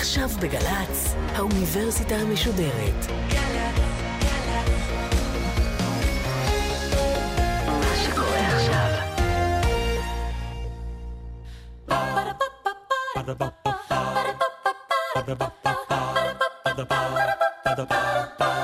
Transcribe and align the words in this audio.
עכשיו 0.00 0.28
בגל"צ, 0.40 1.14
האוניברסיטה 1.34 2.14
המשודרת. 2.14 3.06
מה 18.40 18.59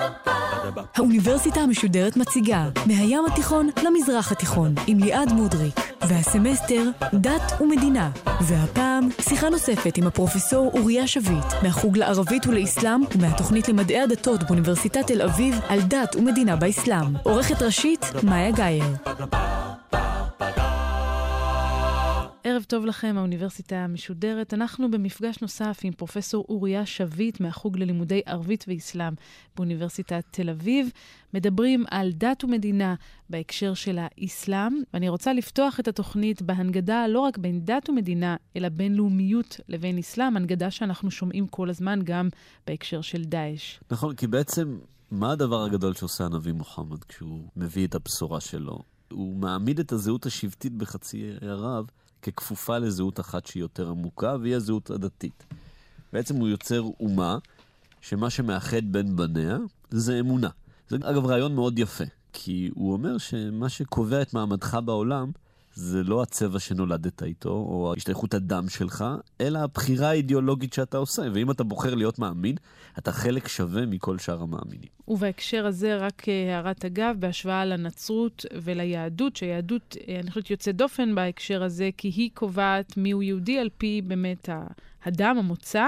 עכשיו. 0.79 1.04
האוניברסיטה 1.04 1.61
המשודרת 1.61 2.16
מציגה 2.16 2.68
מהים 2.86 3.24
התיכון 3.27 3.68
למזרח 3.84 4.32
התיכון 4.32 4.74
עם 4.86 4.98
ליעד 4.98 5.32
מודריק 5.32 5.74
והסמסטר 6.00 6.82
דת 7.14 7.60
ומדינה. 7.60 8.10
והפעם 8.41 9.09
שיחה 9.20 9.48
נוספת 9.48 9.96
עם 9.96 10.06
הפרופסור 10.06 10.70
אוריה 10.74 11.06
שביט 11.06 11.62
מהחוג 11.62 11.98
לערבית 11.98 12.46
ולאסלאם 12.46 13.01
ומהתוכנית 13.15 13.68
למדעי 13.68 14.01
הדתות 14.01 14.42
באוניברסיטת 14.42 15.06
תל 15.06 15.23
אביב 15.23 15.60
על 15.68 15.80
דת 15.80 16.16
ומדינה 16.16 16.56
באסלאם. 16.56 17.16
עורכת 17.23 17.62
ראשית 17.62 18.10
מאיה 18.23 18.51
גאייר 18.51 18.84
ערב 22.56 22.65
טוב 22.65 22.87
לכם, 22.87 23.15
האוניברסיטה 23.19 23.77
המשודרת. 23.77 24.55
אנחנו 24.55 24.91
במפגש 24.91 25.42
נוסף 25.42 25.80
עם 25.83 25.92
פרופסור 25.92 26.45
אוריה 26.48 26.87
שביט 26.87 27.41
מהחוג 27.41 27.79
ללימודי 27.79 28.20
ערבית 28.27 28.65
ואסלאם 28.69 29.12
באוניברסיטת 29.56 30.24
תל 30.30 30.51
אביב. 30.51 30.88
מדברים 31.34 31.84
על 31.91 32.12
דת 32.12 32.45
ומדינה 32.45 32.95
בהקשר 33.30 33.74
של 33.74 33.98
האסלאם, 34.01 34.82
ואני 34.95 35.09
רוצה 35.09 35.32
לפתוח 35.32 35.80
את 35.80 35.88
התוכנית 35.88 36.42
בהנגדה 36.42 37.06
לא 37.06 37.20
רק 37.20 37.38
בין 37.38 37.60
דת 37.65 37.88
ומדינה, 37.88 38.37
אלא 38.57 38.68
בין 38.68 38.95
לאומיות 38.95 39.60
לבין 39.68 39.98
אסלאם, 39.98 40.37
הנגדה 40.37 40.70
שאנחנו 40.70 41.10
שומעים 41.10 41.46
כל 41.46 41.70
הזמן 41.70 42.01
גם 42.04 42.29
בהקשר 42.66 43.01
של 43.01 43.24
דאעש. 43.24 43.79
נכון, 43.91 44.15
כי 44.15 44.27
בעצם 44.27 44.79
מה 45.10 45.32
הדבר 45.32 45.65
הגדול 45.65 45.95
שעושה 45.95 46.24
הנביא 46.24 46.52
מוחמד 46.52 47.04
כשהוא 47.04 47.49
מביא 47.57 47.87
את 47.87 47.95
הבשורה 47.95 48.40
שלו? 48.40 48.79
הוא 49.10 49.37
מעמיד 49.37 49.80
את 49.80 49.93
הזהות 49.93 50.27
השבטית 50.27 50.73
בחצי 50.73 51.30
ערב 51.40 51.87
ככפופה 52.32 52.79
לזהות 52.79 53.21
אחת 53.21 53.46
שהיא 53.46 53.60
יותר 53.60 53.88
עמוקה, 53.88 54.37
והיא 54.41 54.57
הזהות 54.57 54.91
הדתית. 54.91 55.45
בעצם 56.13 56.37
הוא 56.37 56.49
יוצר 56.49 56.83
אומה 57.01 57.38
שמה 58.01 58.30
שמאחד 58.30 58.93
בין 58.93 59.16
בניה 59.16 59.59
זה 59.91 60.21
אמונה. 60.21 60.49
זה 60.88 60.96
אגב 61.02 61.27
רעיון 61.27 61.55
מאוד 61.55 61.79
יפה, 61.79 62.05
כי 62.33 62.71
הוא 62.74 62.93
אומר 62.93 63.18
שמה 63.18 63.68
שקובע 63.68 64.22
את 64.22 64.34
מעמדך 64.34 64.78
בעולם 64.84 65.31
זה 65.77 66.03
לא 66.03 66.22
הצבע 66.22 66.59
שנולדת 66.59 67.22
איתו, 67.22 67.49
או 67.49 67.94
השתייכות 67.97 68.34
הדם 68.34 68.69
שלך, 68.69 69.05
אלא 69.41 69.59
הבחירה 69.59 70.09
האידיאולוגית 70.09 70.72
שאתה 70.72 70.97
עושה. 70.97 71.22
ואם 71.33 71.50
אתה 71.50 71.65
בוחר 71.65 71.94
להיות 71.94 72.19
מאמין, 72.19 72.56
אתה 72.99 73.12
חלק 73.12 73.49
שווה 73.49 73.87
מכל 73.87 74.19
שאר 74.19 74.43
המאמינים. 74.43 74.88
ובהקשר 75.09 75.66
הזה, 75.66 75.97
רק 75.97 76.28
אה, 76.28 76.55
הערת 76.55 76.84
אגב, 76.84 77.16
בהשוואה 77.19 77.65
לנצרות 77.65 78.47
וליהדות, 78.62 79.37
שהיהדות, 79.37 79.97
אה, 80.09 80.21
אני 80.21 80.31
חושבת, 80.31 80.50
יוצאת 80.50 80.77
דופן 80.77 81.15
בהקשר 81.15 81.62
הזה, 81.62 81.91
כי 81.97 82.09
היא 82.09 82.31
קובעת 82.34 82.97
מיהו 82.97 83.22
יהודי 83.22 83.59
על 83.59 83.69
פי 83.78 84.03
באמת 84.03 84.49
הדם, 85.06 85.37
המוצא. 85.38 85.87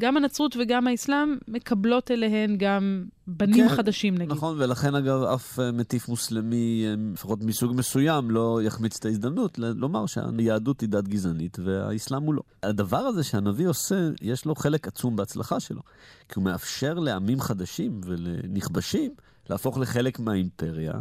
גם 0.00 0.16
הנצרות 0.16 0.56
וגם 0.60 0.86
האסלאם 0.86 1.36
מקבלות 1.48 2.10
אליהן 2.10 2.56
גם 2.56 3.04
בנים 3.26 3.68
כן, 3.68 3.76
חדשים, 3.76 4.14
נגיד. 4.14 4.30
נכון, 4.30 4.56
ולכן 4.60 4.94
אגב, 4.94 5.22
אף 5.22 5.58
אה, 5.58 5.72
מטיף 5.72 6.08
מוסלמי, 6.08 6.84
אה, 6.86 6.94
לפחות 7.12 7.42
מסוג 7.42 7.76
מסוים, 7.76 8.30
לא 8.30 8.60
יחמיץ 8.62 8.96
את 8.96 9.04
ההזדמנות 9.04 9.58
לומר 9.58 10.06
שהיהדות 10.06 10.80
היא 10.80 10.88
דת 10.88 11.08
גזענית 11.08 11.58
והאסלאם 11.64 12.22
הוא 12.22 12.34
לא. 12.34 12.42
הדבר 12.62 12.96
הזה 12.96 13.24
שהנביא 13.24 13.68
עושה, 13.68 14.08
יש 14.22 14.44
לו 14.44 14.54
חלק 14.54 14.88
עצום 14.88 15.16
בהצלחה 15.16 15.60
שלו, 15.60 15.80
כי 16.28 16.34
הוא 16.36 16.44
מאפשר 16.44 16.94
לעמים 16.94 17.40
חדשים 17.40 18.00
ולנכבשים 18.04 19.14
להפוך 19.50 19.78
לחלק 19.78 20.18
מהאימפריה. 20.18 20.92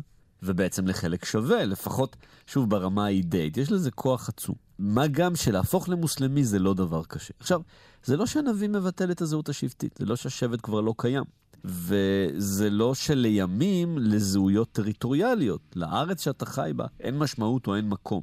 ובעצם 0.44 0.88
לחלק 0.88 1.26
שווה, 1.26 1.66
לפחות, 1.66 2.16
שוב, 2.48 2.70
ברמה 2.70 3.06
האידאית. 3.06 3.58
יש 3.58 3.72
לזה 3.72 3.92
כוח 3.92 4.30
עצום. 4.30 4.69
מה 4.80 5.08
גם 5.08 5.36
שלהפוך 5.36 5.90
למוסלמי 5.90 6.46
זה 6.46 6.60
לא 6.60 6.74
דבר 6.74 7.04
קשה. 7.04 7.34
עכשיו, 7.40 7.62
זה 8.04 8.18
לא 8.18 8.26
שהנביא 8.26 8.70
מבטל 8.70 9.12
את 9.12 9.22
הזהות 9.22 9.50
השבטית, 9.50 9.96
זה 10.00 10.06
לא 10.06 10.16
שהשבט 10.16 10.60
כבר 10.64 10.82
לא 10.82 10.94
קיים. 10.98 11.24
וזה 11.66 12.70
לא 12.70 12.96
שלימים 12.96 13.98
לזהויות 13.98 14.72
טריטוריאליות, 14.72 15.62
לארץ 15.76 16.24
שאתה 16.24 16.46
חי 16.46 16.72
בה, 16.76 16.86
אין 17.00 17.18
משמעות 17.18 17.68
או 17.68 17.76
אין 17.76 17.90
מקום. 17.90 18.22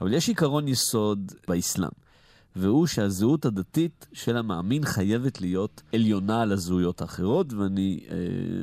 אבל 0.00 0.14
יש 0.14 0.28
עיקרון 0.28 0.68
יסוד 0.68 1.32
באסלאם, 1.48 1.90
והוא 2.56 2.86
שהזהות 2.86 3.44
הדתית 3.44 4.06
של 4.12 4.36
המאמין 4.36 4.84
חייבת 4.84 5.40
להיות 5.40 5.82
עליונה 5.94 6.42
על 6.42 6.52
הזהויות 6.52 7.00
האחרות, 7.00 7.52
ואני 7.52 8.00
אה, 8.10 8.16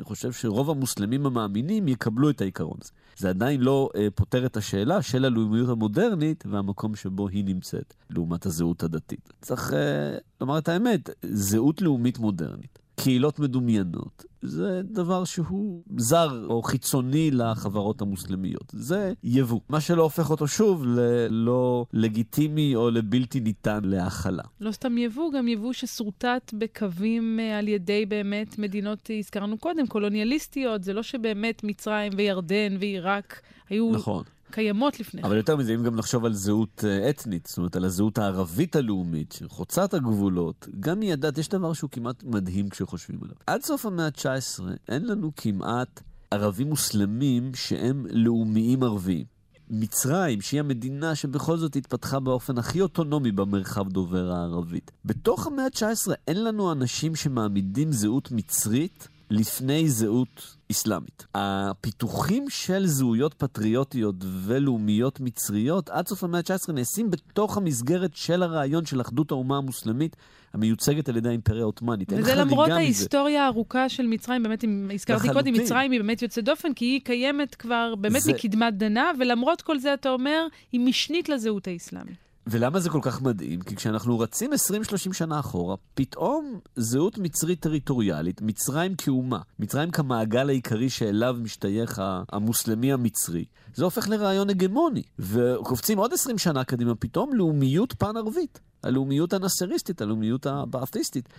חושב 0.03 0.31
שרוב 0.31 0.69
המוסלמים 0.69 1.25
המאמינים 1.25 1.88
יקבלו 1.88 2.29
את 2.29 2.41
העיקרון 2.41 2.77
הזה. 2.81 2.91
זה 3.17 3.29
עדיין 3.29 3.61
לא 3.61 3.89
אה, 3.95 4.07
פותר 4.16 4.45
את 4.45 4.57
השאלה 4.57 5.01
של 5.01 5.25
הלאומיות 5.25 5.69
המודרנית 5.69 6.44
והמקום 6.50 6.95
שבו 6.95 7.27
היא 7.27 7.45
נמצאת, 7.45 7.94
לעומת 8.09 8.45
הזהות 8.45 8.83
הדתית. 8.83 9.33
צריך 9.41 9.73
אה, 9.73 10.17
לומר 10.41 10.57
את 10.57 10.69
האמת, 10.69 11.09
זהות 11.23 11.81
לאומית 11.81 12.19
מודרנית. 12.19 12.79
קהילות 13.04 13.40
מדומיינות, 13.40 14.26
זה 14.42 14.82
דבר 14.84 15.24
שהוא 15.24 15.84
זר 15.98 16.46
או 16.50 16.62
חיצוני 16.62 17.32
לחברות 17.32 18.02
המוסלמיות. 18.02 18.72
זה 18.74 19.14
יבוא. 19.24 19.60
מה 19.70 19.82
שלא 19.82 20.04
הופך 20.04 20.30
אותו 20.30 20.48
שוב 20.48 20.86
ללא 20.86 21.86
לגיטימי 21.94 22.76
או 22.76 22.90
לבלתי 22.90 23.40
ניתן 23.40 23.80
להכלה. 23.84 24.44
לא 24.62 24.72
סתם 24.72 24.98
יבוא, 24.98 25.32
גם 25.34 25.48
יבוא 25.48 25.74
ששורטט 25.74 26.54
בקווים 26.54 27.40
אה, 27.40 27.58
על 27.60 27.68
ידי 27.68 28.06
באמת 28.06 28.60
מדינות, 28.60 29.10
הזכרנו 29.20 29.58
קודם, 29.58 29.88
קולוניאליסטיות. 29.88 30.84
זה 30.84 30.94
לא 30.94 31.04
שבאמת 31.04 31.64
מצרים 31.64 32.12
וירדן 32.18 32.76
ועיראק 32.80 33.42
היו... 33.70 33.92
נכון. 33.92 34.24
קיימות 34.52 35.00
לפני 35.00 35.22
כן. 35.22 35.28
אבל 35.28 35.38
יותר 35.38 35.56
מזה, 35.56 35.76
אם 35.76 35.84
גם 35.84 35.96
נחשוב 35.96 36.26
על 36.26 36.34
זהות 36.34 36.84
אה, 36.88 37.10
אתנית, 37.10 37.46
זאת 37.48 37.58
אומרת, 37.58 37.76
על 37.76 37.86
הזהות 37.86 38.18
הערבית 38.18 38.76
הלאומית, 38.76 39.32
שחוצה 39.32 39.86
את 39.86 39.94
הגבולות, 39.94 40.68
גם 40.80 41.02
היא 41.02 41.14
ידעת, 41.14 41.38
יש 41.38 41.50
דבר 41.50 41.74
שהוא 41.74 41.90
כמעט 41.90 42.24
מדהים 42.24 42.70
כשחושבים 42.70 43.20
עליו. 43.24 43.36
עד 43.48 43.62
סוף 43.62 43.86
המאה 43.86 44.06
ה-19 44.06 44.64
אין 44.90 45.08
לנו 45.08 45.32
כמעט 45.36 46.02
ערבים 46.32 46.68
מוסלמים 46.70 47.52
שהם 47.56 48.06
לאומיים 48.10 48.84
ערביים. 48.84 49.40
מצרים, 49.70 50.42
שהיא 50.42 50.60
המדינה 50.60 51.16
שבכל 51.16 51.58
זאת 51.58 51.76
התפתחה 51.76 52.20
באופן 52.20 52.58
הכי 52.58 52.81
אוטונומי 52.81 53.31
במרחב 53.31 53.90
דובר 53.90 54.31
הערבית. 54.31 54.92
בתוך 55.06 55.48
המאה 55.48 55.66
ה-19 55.66 56.12
אין 56.28 56.44
לנו 56.44 56.72
אנשים 56.72 57.16
שמעמידים 57.16 57.92
זהות 57.92 58.31
מצרית 58.31 59.08
לפני 59.29 59.90
זהות 59.90 60.57
אסלאמית. 60.72 61.25
הפיתוחים 61.35 62.45
של 62.50 62.85
זהויות 62.85 63.34
פטריוטיות 63.34 64.16
ולאומיות 64.22 65.19
מצריות 65.19 65.90
עד 65.90 66.07
סוף 66.07 66.23
המאה 66.23 66.40
ה-19 66.40 66.72
נעשים 66.72 67.12
בתוך 67.12 67.57
המסגרת 67.57 68.16
של 68.16 68.44
הרעיון 68.44 68.85
של 68.85 69.01
אחדות 69.01 69.31
האומה 69.31 69.57
המוסלמית 69.57 70.16
המיוצגת 70.53 71.09
על 71.09 71.18
ידי 71.18 71.29
האימפריה 71.29 71.62
העות'מאנית. 71.62 72.13
וזה 72.13 72.35
למרות 72.35 72.69
ההיסטוריה 72.69 73.44
הארוכה 73.44 73.89
של 73.89 74.07
מצרים, 74.07 74.44
באמת, 74.44 74.63
אם 74.63 74.91
הזכרתי 74.94 75.28
קודם, 75.34 75.53
מצרים 75.53 75.91
היא 75.91 76.00
באמת 76.00 76.22
יוצאת 76.22 76.44
דופן, 76.44 76.73
כי 76.73 76.85
היא 76.85 77.01
קיימת 77.03 77.56
כבר 77.56 77.95
באמת 77.95 78.22
זה... 78.22 78.34
מקדמת 78.34 78.78
דנה, 78.78 79.12
ולמרות 79.19 79.62
כל 79.62 79.79
זה 79.79 79.94
אתה 79.94 80.09
אומר, 80.09 80.47
היא 80.72 80.81
משנית 80.81 81.29
לזהות 81.29 81.68
האסלאמית. 81.68 82.28
ולמה 82.52 82.80
זה 82.80 82.90
כל 82.90 83.00
כך 83.02 83.22
מדהים? 83.22 83.62
כי 83.62 83.76
כשאנחנו 83.76 84.20
רצים 84.20 84.54
20-30 84.54 85.14
שנה 85.14 85.40
אחורה, 85.40 85.76
פתאום 85.94 86.60
זהות 86.76 87.18
מצרית 87.18 87.60
טריטוריאלית, 87.60 88.42
מצרים 88.42 88.96
כאומה, 88.96 89.40
מצרים 89.60 89.92
כמעגל 89.92 90.50
העיקרי 90.50 90.90
שאליו 90.90 91.36
משתייך 91.40 92.02
המוסלמי 92.32 92.94
המצרי, 92.94 93.46
זה 93.74 93.84
הופך 93.84 94.10
לרעיון 94.10 94.50
הגמוני. 94.50 95.04
וקופצים 95.20 95.98
עוד 95.98 96.14
20 96.14 96.38
שנה 96.38 96.64
קדימה, 96.64 96.96
פתאום 96.96 97.34
לאומיות 97.34 97.94
פן-ערבית. 97.94 98.60
הלאומיות 98.84 99.34
הנאסריסטית, 99.34 100.02
הלאומיות 100.02 100.46
הבאפטיסטית. 100.46 101.30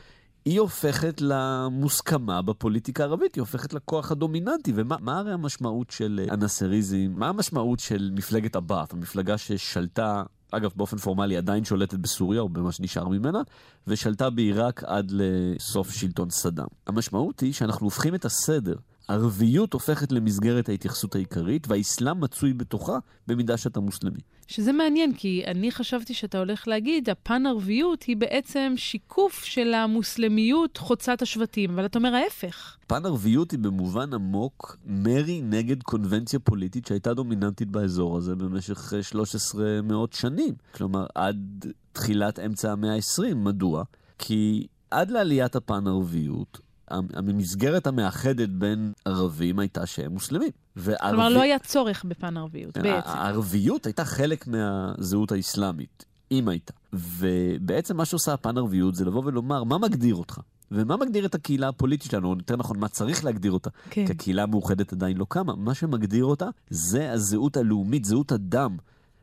היא 0.45 0.61
הופכת 0.61 1.21
למוסכמה 1.21 2.43
בפוליטיקה 2.43 3.03
הערבית, 3.03 3.35
היא 3.35 3.43
הופכת 3.43 3.73
לכוח 3.73 4.13
הדומיננטי. 4.13 4.73
ומה 4.75 5.19
הרי 5.19 5.33
המשמעות 5.33 5.91
של 5.91 6.27
הנאסריזם? 6.31 7.13
מה 7.15 7.29
המשמעות 7.29 7.81
של 7.81 8.11
מפלגת 8.15 8.57
הבאף, 8.57 8.95
המפלגה 8.95 9.39
ששלטה 9.39 10.23
אגב, 10.51 10.71
באופן 10.77 10.97
פורמלי 10.97 11.37
עדיין 11.37 11.65
שולטת 11.65 11.99
בסוריה, 11.99 12.41
או 12.41 12.49
במה 12.49 12.73
שנשאר 12.73 13.09
ממנה, 13.09 13.43
ושלטה 13.87 14.31
בעיראק 14.31 14.85
עד 14.85 15.13
לסוף 15.15 15.91
שלטון 15.91 16.31
סדאם. 16.31 16.67
המשמעות 16.87 17.41
היא 17.41 17.53
שאנחנו 17.53 17.87
הופכים 17.87 18.15
את 18.15 18.25
הסדר. 18.25 18.77
ערביות 19.11 19.73
הופכת 19.73 20.13
למסגרת 20.13 20.69
ההתייחסות 20.69 21.15
העיקרית, 21.15 21.69
והאסלאם 21.69 22.21
מצוי 22.21 22.53
בתוכה 22.53 22.99
במידה 23.27 23.57
שאתה 23.57 23.81
מוסלמי. 23.81 24.21
שזה 24.47 24.73
מעניין, 24.73 25.15
כי 25.15 25.43
אני 25.47 25.71
חשבתי 25.71 26.15
שאתה 26.15 26.39
הולך 26.39 26.69
להגיד, 26.69 27.11
הפן-ערביות 27.11 28.03
היא 28.03 28.17
בעצם 28.17 28.73
שיקוף 28.77 29.45
של 29.45 29.75
המוסלמיות 29.75 30.77
חוצת 30.77 31.23
השבטים, 31.23 31.71
אבל 31.71 31.87
אתה 31.87 31.99
אומר 31.99 32.15
ההפך. 32.15 32.77
פן-ערביות 32.87 33.51
היא 33.51 33.59
במובן 33.59 34.15
עמוק 34.15 34.77
מרי 34.87 35.41
נגד 35.43 35.83
קונבנציה 35.83 36.39
פוליטית 36.39 36.87
שהייתה 36.87 37.15
דומיננטית 37.15 37.69
באזור 37.69 38.17
הזה 38.17 38.37
במשך 38.37 38.93
13 39.03 39.83
מאות 39.83 40.13
שנים. 40.13 40.55
כלומר, 40.75 41.07
עד 41.15 41.67
תחילת 41.93 42.39
אמצע 42.39 42.73
המאה 42.73 42.95
ה-20. 42.95 43.35
מדוע? 43.35 43.85
כי 44.19 44.67
עד 44.91 45.11
לעליית 45.11 45.57
הפן-ערביות, 45.57 46.61
המסגרת 46.91 47.87
המאחדת 47.87 48.49
בין 48.49 48.93
ערבים 49.05 49.59
הייתה 49.59 49.87
שהם 49.87 50.13
מוסלמים. 50.13 50.51
וערבי... 50.77 51.11
כלומר, 51.11 51.29
לא 51.29 51.43
היה 51.43 51.59
צורך 51.59 52.05
בפן 52.05 52.37
ערביות, 52.37 52.79
בעצם. 52.79 53.09
הערביות 53.09 53.87
הייתה 53.87 54.05
חלק 54.05 54.47
מהזהות 54.47 55.33
האסלאמית, 55.33 56.05
אם 56.33 56.49
הייתה. 56.49 56.73
ובעצם 56.93 57.97
מה 57.97 58.05
שעושה 58.05 58.33
הפן 58.33 58.59
ערביות 58.59 58.95
זה 58.95 59.05
לבוא 59.05 59.23
ולומר, 59.25 59.65
מה 59.65 59.79
מגדיר 59.79 60.15
אותך? 60.15 60.41
ומה 60.71 60.97
מגדיר 60.97 61.27
את 61.27 61.35
הקהילה 61.35 61.69
הפוליטית 61.69 62.11
שלנו, 62.11 62.29
או 62.29 62.35
יותר 62.39 62.57
נכון, 62.57 62.79
מה 62.79 62.89
צריך 62.89 63.25
להגדיר 63.25 63.53
אותה? 63.53 63.71
כן. 63.91 64.07
כי 64.07 64.13
הקהילה 64.13 64.43
המאוחדת 64.43 64.93
עדיין 64.93 65.17
לא 65.17 65.27
קמה. 65.29 65.57
מה 65.57 65.75
שמגדיר 65.75 66.25
אותה 66.25 66.49
זה 66.71 67.13
הזהות 67.13 67.57
הלאומית, 67.57 68.05
זהות 68.05 68.33
הדם, 68.33 68.77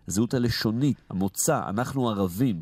הזהות 0.08 0.34
הלשונית, 0.34 0.98
המוצא, 1.10 1.62
אנחנו 1.70 2.10
ערבים. 2.10 2.62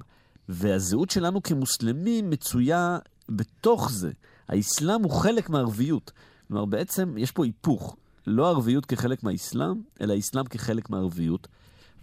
והזהות 0.49 1.09
שלנו 1.09 1.43
כמוסלמים 1.43 2.29
מצויה 2.29 2.97
בתוך 3.29 3.91
זה. 3.91 4.11
האסלאם 4.49 5.03
הוא 5.03 5.11
חלק 5.11 5.49
מהערביות. 5.49 6.11
כלומר, 6.47 6.65
בעצם 6.65 7.17
יש 7.17 7.31
פה 7.31 7.45
היפוך. 7.45 7.95
לא 8.27 8.45
הערביות 8.45 8.85
כחלק 8.85 9.23
מהאסלאם, 9.23 9.81
אלא 10.01 10.13
האסלאם 10.13 10.45
כחלק 10.45 10.89
מהערביות. 10.89 11.47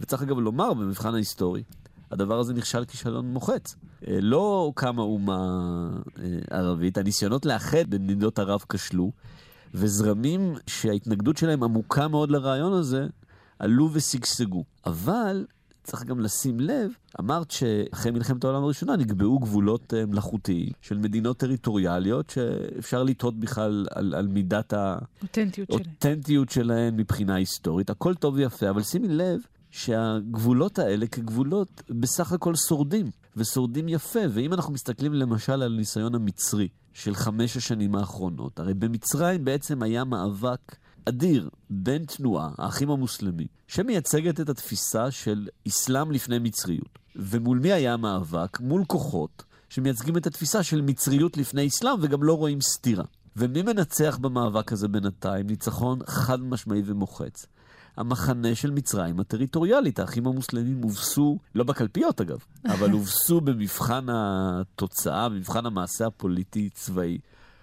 וצריך 0.01 0.21
אגב 0.21 0.39
לומר 0.39 0.73
במבחן 0.73 1.13
ההיסטורי, 1.13 1.63
הדבר 2.11 2.39
הזה 2.39 2.53
נכשל 2.53 2.85
כישלון 2.85 3.33
מוחץ. 3.33 3.75
אה, 4.07 4.17
לא 4.21 4.71
קמה 4.75 5.01
אומה 5.01 5.89
אה, 6.19 6.57
ערבית, 6.57 6.97
הניסיונות 6.97 7.45
לאחד 7.45 7.89
בין 7.89 8.03
מדינות 8.03 8.39
ערב 8.39 8.63
כשלו, 8.69 9.11
וזרמים 9.73 10.53
שההתנגדות 10.67 11.37
שלהם 11.37 11.63
עמוקה 11.63 12.07
מאוד 12.07 12.31
לרעיון 12.31 12.73
הזה, 12.73 13.07
עלו 13.59 13.89
ושגשגו. 13.93 14.63
אבל 14.85 15.45
צריך 15.83 16.03
גם 16.03 16.19
לשים 16.19 16.59
לב, 16.59 16.91
אמרת 17.19 17.51
שאחרי 17.51 18.11
מלחמת 18.11 18.43
העולם 18.43 18.63
הראשונה 18.63 18.95
נקבעו 18.95 19.39
גבולות 19.39 19.93
אה, 19.93 20.05
מלאכותיים 20.05 20.69
של 20.81 20.97
מדינות 20.97 21.37
טריטוריאליות 21.37 22.29
שאפשר 22.29 23.03
לטעות 23.03 23.39
בכלל 23.39 23.85
על, 23.91 24.13
על 24.15 24.27
מידת 24.27 24.73
האותנטיות 24.73 26.49
שלהן 26.49 26.95
מבחינה 26.95 27.35
היסטורית. 27.35 27.89
הכל 27.89 28.15
טוב 28.15 28.35
ויפה, 28.35 28.69
אבל 28.69 28.83
שימי 28.83 29.07
לב 29.07 29.39
שהגבולות 29.71 30.79
האלה 30.79 31.07
כגבולות 31.07 31.81
בסך 31.89 32.31
הכל 32.31 32.55
שורדים, 32.55 33.11
ושורדים 33.37 33.89
יפה. 33.89 34.19
ואם 34.29 34.53
אנחנו 34.53 34.73
מסתכלים 34.73 35.13
למשל 35.13 35.51
על 35.51 35.73
הניסיון 35.73 36.15
המצרי 36.15 36.67
של 36.93 37.15
חמש 37.15 37.57
השנים 37.57 37.95
האחרונות, 37.95 38.59
הרי 38.59 38.73
במצרים 38.73 39.45
בעצם 39.45 39.83
היה 39.83 40.03
מאבק 40.03 40.75
אדיר 41.05 41.49
בין 41.69 42.05
תנועה, 42.05 42.49
האחים 42.57 42.89
המוסלמים, 42.89 43.47
שמייצגת 43.67 44.39
את 44.39 44.49
התפיסה 44.49 45.11
של 45.11 45.47
אסלאם 45.67 46.11
לפני 46.11 46.39
מצריות. 46.39 46.99
ומול 47.15 47.59
מי 47.59 47.71
היה 47.71 47.93
המאבק? 47.93 48.59
מול 48.59 48.83
כוחות 48.87 49.43
שמייצגים 49.69 50.17
את 50.17 50.27
התפיסה 50.27 50.63
של 50.63 50.81
מצריות 50.81 51.37
לפני 51.37 51.67
אסלאם 51.67 51.95
וגם 52.01 52.23
לא 52.23 52.37
רואים 52.37 52.61
סתירה. 52.61 53.03
ומי 53.35 53.61
מנצח 53.61 54.17
במאבק 54.21 54.71
הזה 54.71 54.87
בינתיים? 54.87 55.47
ניצחון 55.47 55.99
חד 56.05 56.41
משמעי 56.41 56.81
ומוחץ. 56.85 57.45
המחנה 57.97 58.55
של 58.55 58.71
מצרים 58.71 59.19
הטריטוריאלית. 59.19 59.99
האחים 59.99 60.27
המוסלמים 60.27 60.81
הובסו, 60.81 61.37
לא 61.55 61.63
בקלפיות 61.63 62.21
אגב, 62.21 62.39
אבל 62.65 62.91
הובסו 62.97 63.41
במבחן 63.41 64.05
התוצאה, 64.09 65.29
במבחן 65.29 65.65
המעשה 65.65 66.05
הפוליטי-צבאי. 66.07 67.17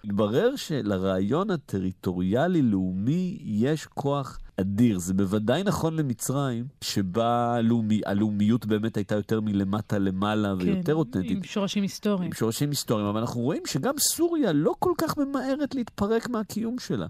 התברר 0.05 0.57
שלרעיון 0.57 1.51
הטריטוריאלי-לאומי 1.51 3.39
יש 3.43 3.87
כוח 3.87 4.39
אדיר. 4.61 4.99
זה 4.99 5.15
בוודאי 5.15 5.63
נכון 5.63 5.97
למצרים, 5.97 6.65
שבה 6.81 7.55
הלאומי, 7.55 8.01
הלאומיות 8.07 8.67
באמת 8.67 8.97
הייתה 8.97 9.15
יותר 9.15 9.41
מלמטה 9.41 9.99
למעלה 9.99 10.55
כן, 10.59 10.65
ויותר 10.65 10.95
אותנטית. 10.95 11.31
עם 11.31 11.43
שורשים 11.43 11.83
היסטוריים. 11.83 12.27
עם 12.27 12.33
שורשים 12.33 12.71
היסטוריים, 12.71 13.07
אבל 13.07 13.21
אנחנו 13.21 13.41
רואים 13.41 13.63
שגם 13.67 13.95
סוריה 13.99 14.53
לא 14.53 14.75
כל 14.79 14.93
כך 14.99 15.19
ממהרת 15.19 15.75
להתפרק 15.75 16.29
מהקיום 16.29 16.79
שלה. 16.79 17.07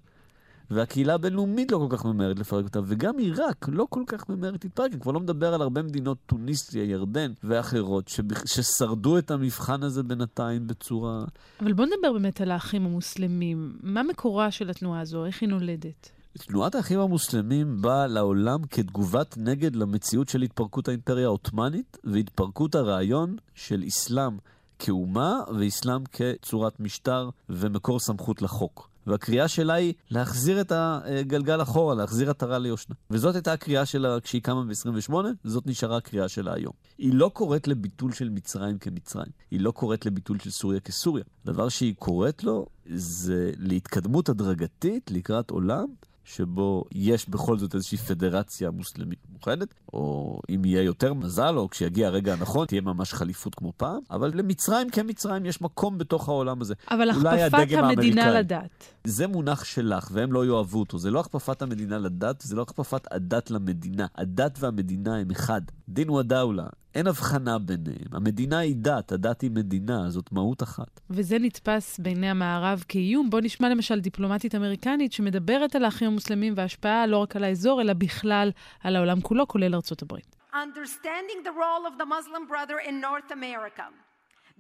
והקהילה 0.70 1.14
הבינלאומית 1.14 1.72
לא 1.72 1.78
כל 1.78 1.96
כך 1.96 2.05
ממהרת 2.05 2.38
לפרק 2.38 2.64
אותה, 2.64 2.81
וגם 2.87 3.19
עיראק 3.19 3.69
לא 3.69 3.87
כל 3.90 4.02
כך 4.06 4.28
ממהרת 4.28 4.64
להתפרק. 4.64 4.93
אני 4.93 5.00
כבר 5.00 5.12
לא 5.12 5.20
מדבר 5.20 5.55
על 5.55 5.62
הרבה 5.62 5.82
מדינות, 5.82 6.19
טוניסיה, 6.26 6.84
ירדן 6.84 7.32
ואחרות, 7.44 8.08
שבח... 8.08 8.46
ששרדו 8.46 9.19
את 9.19 9.31
המבחן 9.31 9.82
הזה 9.82 10.02
בינתיים 10.02 10.67
בצורה... 10.67 11.25
אבל 11.61 11.72
בוא 11.72 11.87
נדבר 11.87 12.12
באמת 12.12 12.40
על 12.40 12.50
האחים 12.50 12.87
המוסלמים. 12.87 13.76
מה 13.82 14.02
מקורה 14.02 14.50
של 14.50 14.70
התנועה 14.70 15.00
הזו? 15.00 15.26
איך 15.26 15.43
היא 15.43 15.49
נולדת? 15.49 16.11
תנועת 16.38 16.75
האחים 16.75 17.00
המוסלמים 17.00 17.82
באה 17.82 18.06
לעולם 18.06 18.58
כתגובת 18.70 19.34
נגד 19.38 19.76
למציאות 19.76 20.28
של 20.28 20.43
התפרקות 20.43 20.88
האימפריה 20.88 21.26
העות'מאנית 21.26 21.99
והתפרקות 22.05 22.75
הרעיון 22.75 23.37
של 23.55 23.82
אסלאם 23.88 24.37
כאומה 24.78 25.40
ואסלאם 25.58 26.05
כצורת 26.12 26.81
משטר 26.81 27.31
ומקור 27.49 28.00
סמכות 28.00 28.43
לחוק. 28.43 28.89
והקריאה 29.06 29.49
שלה 29.49 29.75
היא 29.75 29.94
להחזיר 30.11 30.61
את 30.61 30.73
הגלגל 30.75 31.62
אחורה, 31.62 31.94
להחזיר 31.94 32.31
עטרה 32.31 32.58
ליושנה. 32.58 32.97
וזאת 33.11 33.35
הייתה 33.35 33.52
הקריאה 33.52 33.87
שלה 33.87 34.20
כשהיא 34.20 34.43
קמה 34.43 34.64
ב-28, 34.64 35.14
זאת 35.44 35.67
נשארה 35.67 35.97
הקריאה 35.97 36.29
שלה 36.29 36.55
היום. 36.55 36.73
היא 36.99 37.14
לא 37.14 37.31
קוראת 37.35 37.69
לביטול 37.69 38.12
של 38.12 38.29
מצרים 38.29 38.79
כמצרים, 38.79 39.32
היא 39.50 39.61
לא 39.61 39.70
קוראת 39.70 40.06
לביטול 40.06 40.38
של 40.38 40.50
סוריה 40.50 40.81
כסוריה. 40.81 41.25
הדבר 41.44 41.69
שהיא 41.69 41.94
קוראת 41.94 42.44
לו 42.44 42.67
זה 42.94 43.52
להתקדמות 43.58 44.29
הדרגתית 44.29 45.11
לקראת 45.11 45.50
עולם 45.50 45.87
שבו 46.35 46.85
יש 46.94 47.29
בכל 47.29 47.59
זאת 47.59 47.75
איזושהי 47.75 47.99
פדרציה 47.99 48.71
מוסלמית 48.71 49.19
מאוחדת, 49.32 49.75
או 49.93 50.41
אם 50.50 50.65
יהיה 50.65 50.82
יותר 50.82 51.15
מזל, 51.15 51.56
או 51.56 51.71
כשיגיע 51.71 52.06
הרגע 52.06 52.32
הנכון, 52.32 52.67
תהיה 52.67 52.81
ממש 52.81 53.15
חליפות 53.15 53.55
כמו 53.55 53.73
פעם, 53.77 53.99
אבל 54.11 54.32
למצרים 54.35 54.91
כמצרים 54.91 55.47
יש 55.47 55.62
מקום 55.62 55.99
בתוך 55.99 56.29
העולם 56.29 56.61
הזה. 56.61 56.75
אבל 56.91 57.11
הכפפת 57.11 57.67
המדינה 57.73 58.31
לדת. 58.31 58.85
זה 59.05 59.27
מונח 59.27 59.65
שלך, 59.65 60.09
והם 60.12 60.32
לא 60.32 60.47
יאהבו 60.47 60.81
אותו. 60.81 60.99
זה 60.99 61.11
לא 61.11 61.21
הכפפת 61.21 61.62
המדינה 61.62 61.99
לדת, 61.99 62.41
זה 62.41 62.56
לא 62.56 62.62
הכפפת 62.62 63.12
הדת 63.12 63.50
למדינה. 63.50 64.06
הדת 64.17 64.59
והמדינה 64.61 65.17
הם 65.17 65.31
אחד. 65.31 65.61
דין 65.90 66.10
ודאולה. 66.10 66.66
אין 66.94 67.06
הבחנה 67.06 67.58
ביניהם. 67.58 68.08
המדינה 68.12 68.58
היא 68.58 68.76
דת, 68.76 69.12
הדת 69.12 69.40
היא 69.40 69.50
מדינה, 69.50 70.10
זאת 70.10 70.32
מהות 70.32 70.62
אחת. 70.62 71.00
וזה 71.10 71.38
נתפס 71.38 71.98
בעיני 71.98 72.31
המערב 72.31 72.84
כאיום. 72.88 73.31
בוא 73.31 73.40
נשמע 73.42 73.69
למשל 73.69 74.00
דיפלומטית 74.00 74.54
אמריקנית 74.54 75.12
שמדברת 75.12 75.76
על 75.76 75.84
האחים 75.84 76.08
המוסלמים 76.08 76.52
וההשפעה 76.56 77.06
לא 77.06 77.16
רק 77.16 77.37
על 77.37 77.44
האזור, 77.44 77.81
אלא 77.81 77.92
בכלל 77.92 78.50
על 78.81 78.96
העולם 78.96 79.20
כולו, 79.20 79.48
כולל 79.48 79.75
ארצות 79.75 80.02
הברית. 80.02 80.37
Understanding 80.52 81.40
the 81.44 81.54
role 81.64 81.84
of 81.90 81.94
the 82.02 82.08
Muslim 82.16 82.46
brother 82.52 82.78
in 82.88 82.94
North 83.00 83.31
America. 83.38 83.84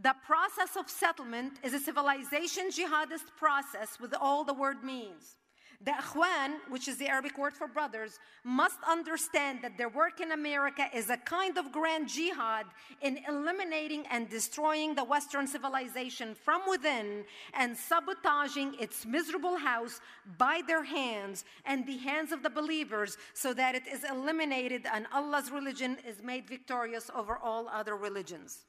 The 0.08 0.14
process 0.30 0.72
of 0.80 0.84
settlement 1.04 1.52
is 1.66 1.72
a 1.74 1.82
civilization 1.88 2.64
jihadist 2.76 3.28
process 3.44 3.90
with 4.02 4.12
all 4.24 4.42
the 4.50 4.56
word 4.62 4.78
means. 4.92 5.39
The 5.82 5.92
Ikhwan, 5.92 6.58
which 6.68 6.88
is 6.88 6.98
the 6.98 7.08
Arabic 7.08 7.38
word 7.38 7.54
for 7.54 7.66
brothers, 7.66 8.18
must 8.44 8.76
understand 8.86 9.60
that 9.62 9.78
their 9.78 9.88
work 9.88 10.20
in 10.20 10.32
America 10.32 10.86
is 10.94 11.08
a 11.08 11.16
kind 11.16 11.56
of 11.56 11.72
grand 11.72 12.06
jihad 12.06 12.66
in 13.00 13.18
eliminating 13.26 14.06
and 14.10 14.28
destroying 14.28 14.94
the 14.94 15.04
Western 15.04 15.46
civilization 15.46 16.34
from 16.34 16.60
within 16.68 17.24
and 17.54 17.74
sabotaging 17.74 18.74
its 18.78 19.06
miserable 19.06 19.56
house 19.56 20.02
by 20.36 20.60
their 20.66 20.84
hands 20.84 21.46
and 21.64 21.86
the 21.86 21.96
hands 21.96 22.30
of 22.30 22.42
the 22.42 22.50
believers 22.50 23.16
so 23.32 23.54
that 23.54 23.74
it 23.74 23.86
is 23.86 24.04
eliminated 24.04 24.86
and 24.92 25.06
Allah's 25.14 25.50
religion 25.50 25.96
is 26.06 26.22
made 26.22 26.46
victorious 26.46 27.10
over 27.14 27.38
all 27.38 27.68
other 27.68 27.96
religions. 27.96 28.66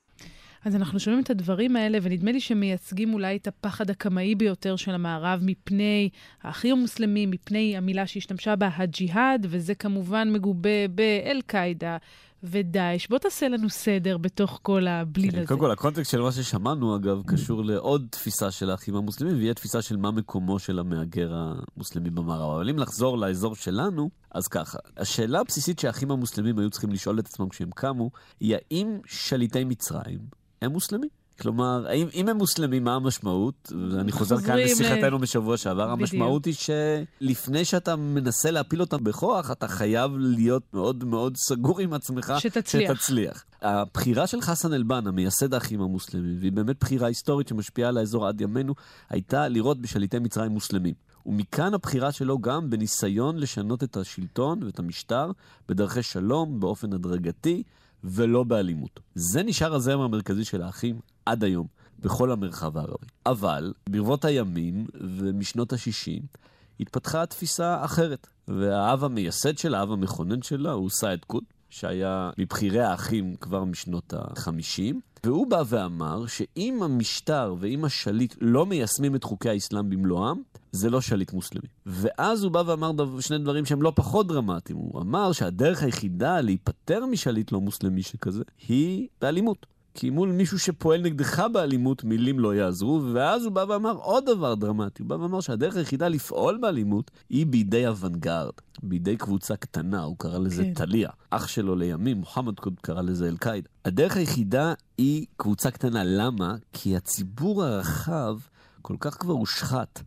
אז 0.66 0.76
אנחנו 0.76 1.00
שומעים 1.00 1.24
את 1.24 1.30
הדברים 1.30 1.76
האלה, 1.76 1.98
ונדמה 2.02 2.32
לי 2.32 2.40
שמייצגים 2.40 3.14
אולי 3.14 3.36
את 3.36 3.48
הפחד 3.48 3.90
הקמאי 3.90 4.36
ביותר 4.36 4.76
של 4.76 4.92
המערב 4.92 5.40
מפני 5.44 6.10
האחים 6.44 6.78
המוסלמים, 6.78 7.32
מפני 7.32 7.78
המילה 7.78 8.08
שהשתמשה 8.08 8.56
בה, 8.56 8.70
הג'יהאד, 8.76 9.46
וזה 9.50 9.76
כמובן 9.76 10.30
מגובה 10.32 10.88
באל-קאעידה. 10.96 11.98
ודאעש. 12.44 13.08
בוא 13.08 13.18
תעשה 13.18 13.48
לנו 13.48 13.70
סדר 13.70 14.18
בתוך 14.18 14.60
כל 14.62 14.88
הבליל 14.88 15.32
כן, 15.32 15.38
הזה. 15.38 15.48
קודם 15.48 15.60
כל, 15.60 15.72
הקונטקסט 15.72 16.12
של 16.12 16.22
מה 16.22 16.32
ששמענו, 16.32 16.96
אגב, 16.96 17.22
קשור 17.28 17.66
לעוד 17.66 18.08
תפיסה 18.10 18.52
של 18.52 18.70
האחים 18.70 18.96
המוסלמים, 18.96 19.36
והיא 19.38 19.52
התפיסה 19.52 19.82
של 19.82 19.98
מה 19.98 20.12
מקומו 20.12 20.60
של 20.60 20.80
המהגר 20.80 21.34
המוסלמי 21.34 22.10
במערב. 22.10 22.56
אבל 22.56 22.70
אם 22.70 22.80
לחזור 22.80 23.18
לאזור 23.18 23.56
שלנו, 23.56 24.10
אז 24.32 24.48
ככה, 24.48 24.78
השאלה 24.98 25.40
הבסיסית 25.40 25.80
שהאחים 25.80 26.12
המוסלמים 26.12 26.60
היו 26.60 26.70
צריכים 26.70 26.92
לשאול 26.92 27.20
את 27.20 27.26
עצמם 27.26 27.50
כשהם 27.50 27.70
קמו, 27.76 28.12
היא 28.40 28.56
האם 28.56 29.00
שליטי 29.06 29.64
מצרים 29.64 30.20
הם 30.62 30.72
מוסלמים. 30.72 31.10
כלומר, 31.42 31.86
האם, 31.88 32.08
אם 32.14 32.30
הם 32.30 32.38
מוסלמים, 32.38 32.84
מה 32.84 32.96
המשמעות? 32.96 33.72
ואני 33.92 34.12
חוזר 34.12 34.38
כאן 34.42 34.58
לשיחתנו 34.58 35.18
ל... 35.18 35.22
משבוע 35.22 35.58
שעבר, 35.58 35.84
בדיוק. 35.84 36.00
המשמעות 36.00 36.46
היא 36.46 36.54
שלפני 36.54 37.66
שאתה 37.66 37.96
מנסה 37.96 38.52
להפיל 38.52 38.82
אותם 38.82 39.04
בכוח, 39.04 39.52
אתה 39.52 39.68
חייב 39.68 40.12
להיות 40.18 40.64
מאוד 40.74 41.04
מאוד 41.04 41.38
סגור 41.38 41.80
עם 41.80 41.94
עצמך. 41.94 42.34
שתצליח. 42.40 42.94
שתצליח. 42.94 43.46
הבחירה 43.62 44.28
של 44.28 44.42
חסן 44.42 44.74
אל-בנה, 44.74 45.12
מייסד 45.12 45.54
האחים 45.54 45.82
המוסלמים, 45.82 46.38
והיא 46.40 46.52
באמת 46.52 46.76
בחירה 46.80 47.08
היסטורית 47.08 47.48
שמשפיעה 47.48 47.90
על 47.90 47.98
האזור 47.98 48.28
עד 48.28 48.42
ימינו, 48.42 48.74
הייתה 49.10 49.48
לראות 49.48 49.82
בשליטי 49.82 50.20
מצרים 50.20 50.52
מוסלמים. 50.52 50.94
ומכאן 51.26 51.74
הבחירה 51.74 52.12
שלו 52.12 52.40
גם 52.40 52.70
בניסיון 52.70 53.38
לשנות 53.38 53.84
את 53.84 53.98
השלטון 53.98 54.64
ואת 54.64 54.80
המשטר 54.80 55.32
בדרכי 55.70 56.04
שלום, 56.04 56.60
באופן 56.60 56.94
הדרגתי, 56.94 57.64
ולא 58.04 58.44
באלימות. 58.44 59.00
זה 59.16 59.44
נשאר 59.44 59.76
הזרם 59.76 60.02
המרכזי 60.02 60.46
של 60.46 60.62
האחים 60.62 61.00
עד 61.26 61.44
היום. 61.44 61.68
בכל 62.02 62.32
המרחב 62.32 62.78
הערבי. 62.78 63.08
אבל 63.26 63.74
ברבות 63.90 64.26
הימים 64.26 64.88
ומשנות 64.94 65.74
ה-60 65.74 66.38
התפתחה 66.80 67.26
תפיסה 67.26 67.86
אחרת, 67.86 68.28
והאב 68.48 69.04
המייסד 69.04 69.58
שלה, 69.58 69.80
האב 69.80 69.92
המכונן 69.92 70.42
שלה, 70.42 70.72
הוא 70.72 70.90
סייד 70.90 71.26
קוט, 71.26 71.44
שהיה 71.70 72.30
מבכירי 72.38 72.82
האחים 72.82 73.36
כבר 73.36 73.64
משנות 73.64 74.14
ה-50, 74.14 74.96
והוא 75.26 75.48
בא 75.48 75.64
ואמר 75.68 76.26
שאם 76.28 76.80
המשטר 76.84 77.56
ואם 77.60 77.86
השליט 77.86 78.36
לא 78.42 78.66
מיישמים 78.66 79.16
את 79.16 79.24
חוקי 79.24 79.50
האסלאם 79.50 79.90
במלואם, 79.90 80.42
זה 80.72 80.90
לא 80.90 81.02
שליט 81.02 81.34
מוסלמי. 81.34 81.68
ואז 81.86 82.44
הוא 82.44 82.52
בא 82.52 82.64
ואמר 82.68 82.92
דבר, 82.92 83.20
שני 83.20 83.38
דברים 83.38 83.66
שהם 83.66 83.82
לא 83.82 83.94
פחות 83.96 84.28
דרמטיים. 84.28 84.80
הוא 84.80 85.02
אמר 85.02 85.32
שהדרך 85.32 85.84
היחידה 85.84 86.42
להיפטר 86.42 87.06
משליט 87.06 87.52
לא 87.52 87.62
מוסלמי 87.62 88.04
שכזה, 88.04 88.44
היא 88.68 89.08
באלימות. 89.22 89.66
כי 89.94 90.10
מול 90.10 90.32
מישהו 90.32 90.60
שפועל 90.60 91.02
נגדך 91.02 91.44
באלימות, 91.54 92.04
מילים 92.04 92.40
לא 92.40 92.56
יעזרו, 92.56 93.02
ואז 93.14 93.46
הוא 93.46 93.52
בא 93.52 93.66
ואמר 93.70 93.96
עוד 93.96 94.26
דבר 94.26 94.56
דרמטי. 94.56 95.04
הוא 95.04 95.10
בא 95.10 95.16
ואמר 95.16 95.42
שהדרך 95.42 95.76
היחידה 95.76 96.08
לפעול 96.08 96.58
באלימות 96.62 97.12
היא 97.30 97.46
בידי 97.46 97.88
אוונגרד, 97.88 98.52
בידי 98.84 99.18
קבוצה 99.18 99.56
קטנה, 99.56 100.04
הוא 100.04 100.16
קרא 100.18 100.40
לזה 100.40 100.64
כן. 100.64 100.74
טליה. 100.74 101.10
אח 101.30 101.48
שלו 101.48 101.76
לימים, 101.76 102.18
מוחמד 102.18 102.60
קוד 102.60 102.80
קרא 102.82 103.02
לזה 103.02 103.28
אל-קאידה. 103.28 103.70
הדרך 103.86 104.18
היחידה 104.18 104.74
היא 104.98 105.26
קבוצה 105.38 105.72
קטנה. 105.72 106.04
למה? 106.04 106.56
כי 106.74 106.96
הציבור 106.96 107.64
הרחב 107.64 108.38
כל 108.82 108.96
כך 109.00 109.18
כבר 109.20 109.34
הושחת, 109.34 110.02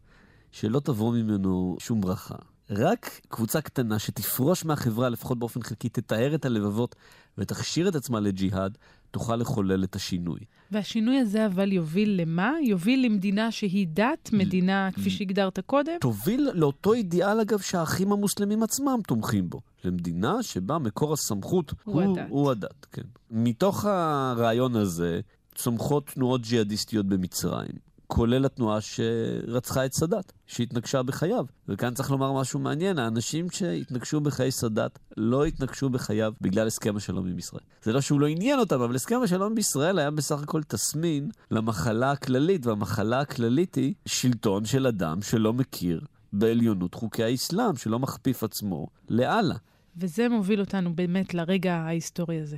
שלא 0.52 0.80
תבוא 0.80 1.14
ממנו 1.14 1.76
שום 1.80 2.00
ברכה. 2.00 2.34
רק 2.70 3.20
קבוצה 3.28 3.60
קטנה 3.60 3.98
שתפרוש 3.98 4.64
מהחברה, 4.64 5.08
לפחות 5.08 5.38
באופן 5.38 5.62
חלקי, 5.62 5.88
תתאר 5.88 6.34
את 6.34 6.44
הלבבות 6.44 6.96
ותכשיר 7.38 7.88
את 7.88 7.94
עצמה 7.94 8.20
לג'יהאד, 8.20 8.78
תוכל 9.14 9.36
לחולל 9.36 9.84
את 9.84 9.96
השינוי. 9.96 10.40
והשינוי 10.70 11.18
הזה 11.18 11.46
אבל 11.46 11.72
יוביל 11.72 12.20
למה? 12.20 12.52
יוביל 12.62 13.06
למדינה 13.06 13.50
שהיא 13.50 13.86
דת, 13.90 14.30
מדינה 14.32 14.88
כפי 14.94 15.10
שהגדרת 15.10 15.58
קודם? 15.60 15.92
תוביל 16.00 16.50
לאותו 16.54 16.92
אידיאל, 16.94 17.40
אגב, 17.40 17.58
שהאחים 17.58 18.12
המוסלמים 18.12 18.62
עצמם 18.62 18.98
תומכים 19.06 19.50
בו. 19.50 19.60
למדינה 19.84 20.42
שבה 20.42 20.78
מקור 20.78 21.12
הסמכות 21.12 21.74
הוא, 21.84 22.02
הוא 22.02 22.12
הדת. 22.12 22.26
הוא 22.28 22.50
הדת, 22.50 22.86
כן. 22.92 23.02
מתוך 23.30 23.84
הרעיון 23.84 24.76
הזה 24.76 25.20
צומחות 25.54 26.06
תנועות 26.06 26.42
ג'יהאדיסטיות 26.42 27.06
במצרים. 27.06 27.93
כולל 28.06 28.44
התנועה 28.44 28.78
שרצחה 28.80 29.86
את 29.86 29.92
סאדאת, 29.92 30.32
שהתנגשה 30.46 31.02
בחייו. 31.02 31.44
וכאן 31.68 31.94
צריך 31.94 32.10
לומר 32.10 32.32
משהו 32.32 32.60
מעניין, 32.60 32.98
האנשים 32.98 33.50
שהתנגשו 33.50 34.20
בחיי 34.20 34.50
סאדאת 34.50 34.98
לא 35.16 35.44
התנגשו 35.44 35.90
בחייו 35.90 36.32
בגלל 36.40 36.66
הסכם 36.66 36.96
השלום 36.96 37.26
עם 37.26 37.38
ישראל. 37.38 37.62
זה 37.82 37.92
לא 37.92 38.00
שהוא 38.00 38.20
לא 38.20 38.26
עניין 38.26 38.58
אותם, 38.58 38.80
אבל 38.80 38.94
הסכם 38.94 39.20
השלום 39.24 39.54
בישראל 39.54 39.98
היה 39.98 40.10
בסך 40.10 40.42
הכל 40.42 40.62
תסמין 40.62 41.30
למחלה 41.50 42.10
הכללית, 42.10 42.66
והמחלה 42.66 43.20
הכללית 43.20 43.74
היא 43.74 43.94
שלטון 44.06 44.64
של 44.64 44.86
אדם 44.86 45.22
שלא 45.22 45.52
מכיר 45.52 46.00
בעליונות 46.32 46.94
חוקי 46.94 47.24
האסלאם, 47.24 47.76
שלא 47.76 47.98
מכפיף 47.98 48.42
עצמו 48.42 48.86
לאללה. 49.08 49.54
וזה 49.96 50.28
מוביל 50.28 50.60
אותנו 50.60 50.94
באמת 50.94 51.34
לרגע 51.34 51.74
ההיסטורי 51.74 52.40
הזה. 52.40 52.56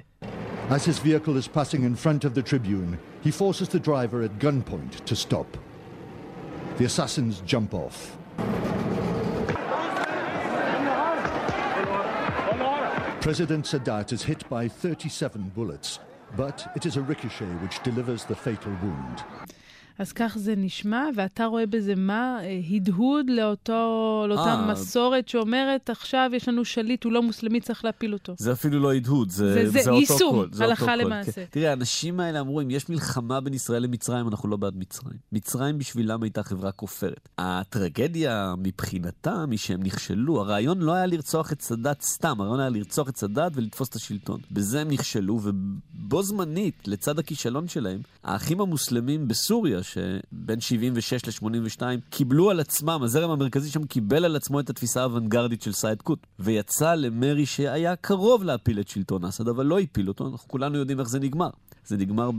As 0.68 0.84
his 0.84 0.98
vehicle 0.98 1.36
is 1.36 1.46
passing 1.46 1.84
in 1.84 1.94
front 1.94 2.24
of 2.24 2.34
the 2.34 2.42
Tribune, 2.42 2.98
he 3.22 3.30
forces 3.30 3.68
the 3.68 3.78
driver 3.78 4.22
at 4.22 4.40
gunpoint 4.40 5.04
to 5.04 5.14
stop. 5.14 5.56
The 6.76 6.86
assassins 6.86 7.40
jump 7.46 7.72
off. 7.72 8.18
President 13.20 13.64
Sadat 13.64 14.12
is 14.12 14.24
hit 14.24 14.48
by 14.48 14.66
37 14.66 15.52
bullets, 15.54 16.00
but 16.36 16.68
it 16.74 16.84
is 16.84 16.96
a 16.96 17.02
ricochet 17.02 17.44
which 17.62 17.80
delivers 17.84 18.24
the 18.24 18.34
fatal 18.34 18.72
wound. 18.82 19.22
אז 19.98 20.12
כך 20.12 20.36
זה 20.38 20.54
נשמע, 20.56 21.04
ואתה 21.16 21.46
רואה 21.46 21.66
בזה 21.66 21.94
מה? 21.94 22.38
אה, 22.42 22.60
הדהוד 22.70 23.30
לאותו, 23.30 24.24
לאותה 24.28 24.54
아, 24.54 24.56
אה. 24.56 24.72
מסורת 24.72 25.28
שאומרת, 25.28 25.90
עכשיו 25.90 26.30
יש 26.34 26.48
לנו 26.48 26.64
שליט, 26.64 27.04
הוא 27.04 27.12
לא 27.12 27.22
מוסלמי, 27.22 27.60
צריך 27.60 27.84
להפיל 27.84 28.12
אותו. 28.12 28.34
זה 28.38 28.52
אפילו 28.52 28.80
לא 28.80 28.92
הדהוד, 28.92 29.30
זה, 29.30 29.54
זה, 29.54 29.70
זה, 29.70 29.82
זה 29.82 29.90
אותו 29.90 30.00
יישום, 30.00 30.34
קול. 30.34 30.48
זה 30.52 30.64
הלכה 30.64 30.94
אותו 30.94 31.04
למעשה. 31.04 31.32
כן. 31.32 31.44
תראה, 31.50 31.70
האנשים 31.70 32.20
האלה 32.20 32.40
אמרו, 32.40 32.60
אם 32.60 32.70
יש 32.70 32.88
מלחמה 32.88 33.40
בין 33.40 33.54
ישראל 33.54 33.82
למצרים, 33.82 34.28
אנחנו 34.28 34.48
לא 34.48 34.56
בעד 34.56 34.76
מצרים. 34.76 35.16
מצרים 35.32 35.78
בשבילם 35.78 36.22
הייתה 36.22 36.42
חברה 36.42 36.72
כופרת. 36.72 37.28
הטרגדיה 37.38 38.54
מבחינתם 38.58 39.50
היא 39.50 39.58
שהם 39.58 39.82
נכשלו. 39.82 40.40
הרעיון 40.40 40.78
לא 40.78 40.92
היה 40.92 41.06
לרצוח 41.06 41.52
את 41.52 41.62
סאדאת 41.62 42.02
סתם, 42.02 42.40
הרעיון 42.40 42.60
היה 42.60 42.68
לרצוח 42.68 43.08
את 43.08 43.16
סאדאת 43.16 43.52
ולתפוס 43.54 43.88
את 43.88 43.94
השלטון. 43.94 44.40
בזה 44.50 44.80
הם 44.80 44.88
נכשלו, 44.88 45.40
ובו 45.42 46.22
זמנית, 46.22 46.88
לצד 46.88 47.18
הכישלון 47.18 47.68
שלהם, 47.68 48.00
האחים 48.24 48.60
המוסלמים 48.60 49.28
בסוריה, 49.28 49.82
שבין 49.92 50.60
76 50.60 51.42
ל-82 51.42 51.82
קיבלו 52.10 52.50
על 52.50 52.60
עצמם, 52.60 53.00
הזרם 53.02 53.30
המרכזי 53.30 53.70
שם 53.70 53.84
קיבל 53.84 54.24
על 54.24 54.36
עצמו 54.36 54.60
את 54.60 54.70
התפיסה 54.70 55.00
האוונגרדית 55.00 55.62
של 55.62 55.72
סייד 55.72 56.02
קוט, 56.02 56.26
ויצא 56.38 56.94
למרי 56.94 57.46
שהיה 57.46 57.96
קרוב 57.96 58.44
להפיל 58.44 58.80
את 58.80 58.88
שלטון 58.88 59.24
אסד, 59.24 59.48
אבל 59.48 59.66
לא 59.66 59.80
הפיל 59.80 60.08
אותו, 60.08 60.26
אנחנו 60.26 60.48
כולנו 60.48 60.78
יודעים 60.78 61.00
איך 61.00 61.08
זה 61.08 61.20
נגמר. 61.20 61.50
זה 61.84 61.96
נגמר 61.96 62.30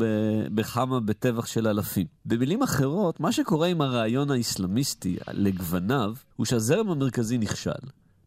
בחמה 0.56 1.00
בטבח 1.00 1.46
של 1.46 1.68
אלפים. 1.68 2.06
במילים 2.26 2.64
אחרות, 2.64 3.20
מה 3.20 3.32
שקורה 3.32 3.68
עם 3.68 3.82
הרעיון 3.82 4.32
האסלאמיסטי 4.32 5.18
לגווניו, 5.32 6.16
הוא 6.36 6.46
שהזרם 6.46 6.90
המרכזי 6.90 7.38
נכשל. 7.38 7.72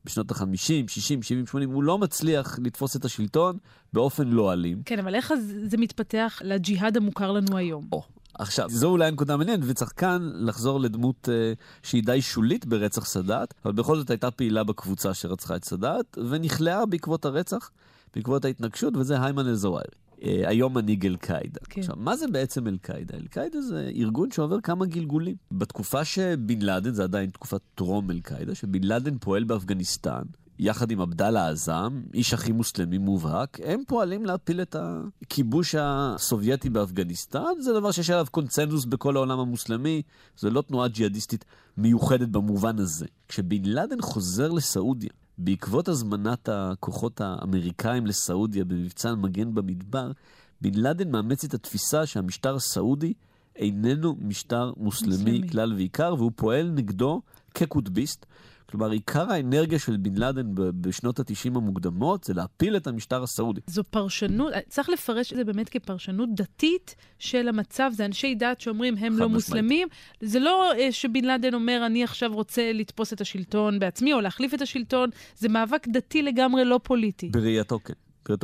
בשנות 0.05 0.31
ה-50, 0.31 0.89
60, 0.89 1.23
70, 1.23 1.47
80, 1.47 1.71
הוא 1.71 1.83
לא 1.83 1.99
מצליח 1.99 2.59
לתפוס 2.63 2.97
את 2.97 3.05
השלטון 3.05 3.59
באופן 3.93 4.29
לא 4.29 4.53
אלים. 4.53 4.83
כן, 4.85 4.99
אבל 4.99 5.15
איך 5.15 5.33
זה 5.67 5.77
מתפתח 5.77 6.41
לג'יהאד 6.45 6.97
המוכר 6.97 7.33
לנו 7.33 7.57
היום? 7.57 7.89
או, 7.93 8.03
עכשיו, 8.41 8.69
זו 8.71 8.89
אולי 8.89 9.07
הנקודה 9.07 9.35
המעניינת, 9.35 9.65
וצריך 9.67 9.93
כאן 9.97 10.31
לחזור 10.35 10.81
לדמות 10.81 11.29
uh, 11.29 11.87
שהיא 11.87 12.03
די 12.05 12.23
שולית 12.23 12.67
ברצח 12.67 13.05
סאדאת, 13.05 13.55
אבל 13.65 13.73
בכל 13.73 13.97
זאת 13.97 14.11
הייתה 14.11 14.31
פעילה 14.31 14.65
בקבוצה 14.65 15.15
שרצחה 15.15 15.57
את 15.57 15.65
סאדאת, 15.65 16.19
ונכלאה 16.31 16.87
בעקבות 16.87 17.25
הרצח, 17.25 17.71
בעקבות 18.15 18.45
ההתנגשות, 18.45 18.97
וזה 18.97 19.23
היימן 19.23 19.47
אל-זווארי. 19.47 19.85
Uh, 20.19 20.23
היום 20.25 20.75
מנהיג 20.75 21.07
אל-קאעידה. 21.07 21.61
כן. 21.69 21.81
עכשיו, 21.81 21.95
מה 21.99 22.17
זה 22.17 22.27
בעצם 22.33 22.67
אל-קאעידה? 22.67 23.17
אל-קאעידה 23.17 23.61
זה 23.61 23.91
ארגון 23.95 24.31
שעובר 24.31 24.61
כמה 24.61 24.87
גלגולים. 24.87 25.37
בתקופה 25.53 26.05
שבן 26.05 26.63
לאדן, 26.63 26.93
זה 26.93 27.03
עדיין 27.03 27.31
תקופת 27.31 27.61
טרום 27.75 28.11
אל-קאעידה, 28.11 28.55
שבן 28.55 28.85
לאדן 28.85 29.19
פועל 29.19 29.45
באפגניסטן, 29.45 30.23
יחד 30.63 30.91
עם 30.91 31.01
עבדאללה 31.01 31.49
עזאם, 31.49 32.03
איש 32.15 32.35
הכי 32.35 32.53
מוסלמי 32.53 32.99
מובהק, 32.99 33.59
הם 33.65 33.83
פועלים 33.87 34.25
להפיל 34.25 34.63
את 34.63 34.77
הכיבוש 35.23 35.75
הסובייטי 35.79 36.71
באפגניסטן. 36.71 37.61
זה 37.61 37.73
דבר 37.73 37.91
שיש 37.91 38.11
עליו 38.11 38.27
קונצנזוס 38.31 38.85
בכל 38.85 39.17
העולם 39.17 39.39
המוסלמי, 39.39 40.03
זה 40.37 40.51
לא 40.51 40.63
תנועה 40.63 40.89
ג'יהאדיסטית 40.89 41.45
מיוחדת 41.77 42.29
במובן 42.29 42.79
הזה. 42.79 43.07
כשבן 43.29 43.65
לאדן 43.65 44.01
חוזר 44.01 44.49
לסעודיה, 44.49 45.11
בעקבות 45.39 45.89
הזמנת 45.89 46.49
הכוחות 46.49 47.21
האמריקאים 47.21 48.07
לסעודיה 48.07 48.65
במבצע 48.65 49.15
מגן 49.15 49.55
במדבר, 49.55 50.13
בן 50.61 50.75
לאדן 50.75 51.11
מאמץ 51.11 51.45
את 51.45 51.55
התפיסה 51.55 52.07
שהמשטר 52.07 52.55
הסעודי 52.55 53.13
איננו 53.57 54.17
משטר 54.21 54.73
מוסלמי, 54.77 55.15
מוסלמי. 55.15 55.49
כלל 55.49 55.73
ועיקר, 55.73 56.15
והוא 56.19 56.33
פועל 56.37 56.71
נגדו 56.71 57.23
כקוטביסט. 57.55 58.27
כלומר, 58.71 58.91
עיקר 58.91 59.33
האנרגיה 59.33 59.79
של 59.79 59.97
בן 59.97 60.15
לאדן 60.15 60.47
בשנות 60.55 61.21
ה-90 61.21 61.57
המוקדמות 61.57 62.25
זה 62.25 62.35
להפיל 62.35 62.77
את 62.77 62.87
המשטר 62.87 63.23
הסעודי. 63.23 63.61
זו 63.67 63.85
פרשנות, 63.85 64.53
צריך 64.69 64.89
לפרש 64.89 65.33
את 65.33 65.37
זה 65.37 65.45
באמת 65.45 65.69
כפרשנות 65.69 66.29
דתית 66.35 66.95
של 67.19 67.49
המצב. 67.49 67.91
זה 67.95 68.05
אנשי 68.05 68.35
דת 68.35 68.61
שאומרים, 68.61 68.97
הם 68.97 69.19
לא 69.19 69.29
מוסלמים. 69.29 69.89
זה 70.21 70.39
לא 70.39 70.73
אה, 70.73 70.93
שבן 70.93 71.25
לאדן 71.25 71.55
אומר, 71.55 71.83
אני 71.87 72.05
עכשיו 72.05 72.35
רוצה 72.35 72.73
לתפוס 72.73 73.13
את 73.13 73.21
השלטון 73.21 73.79
בעצמי 73.79 74.13
או 74.13 74.21
להחליף 74.21 74.55
את 74.55 74.63
השלטון. 74.63 75.11
זה 75.37 75.49
מאבק 75.49 75.89
דתי 75.89 76.23
לגמרי 76.23 76.65
לא 76.65 76.81
פוליטי. 76.83 77.29
בראייתו 77.29 77.79
כן. 77.85 77.95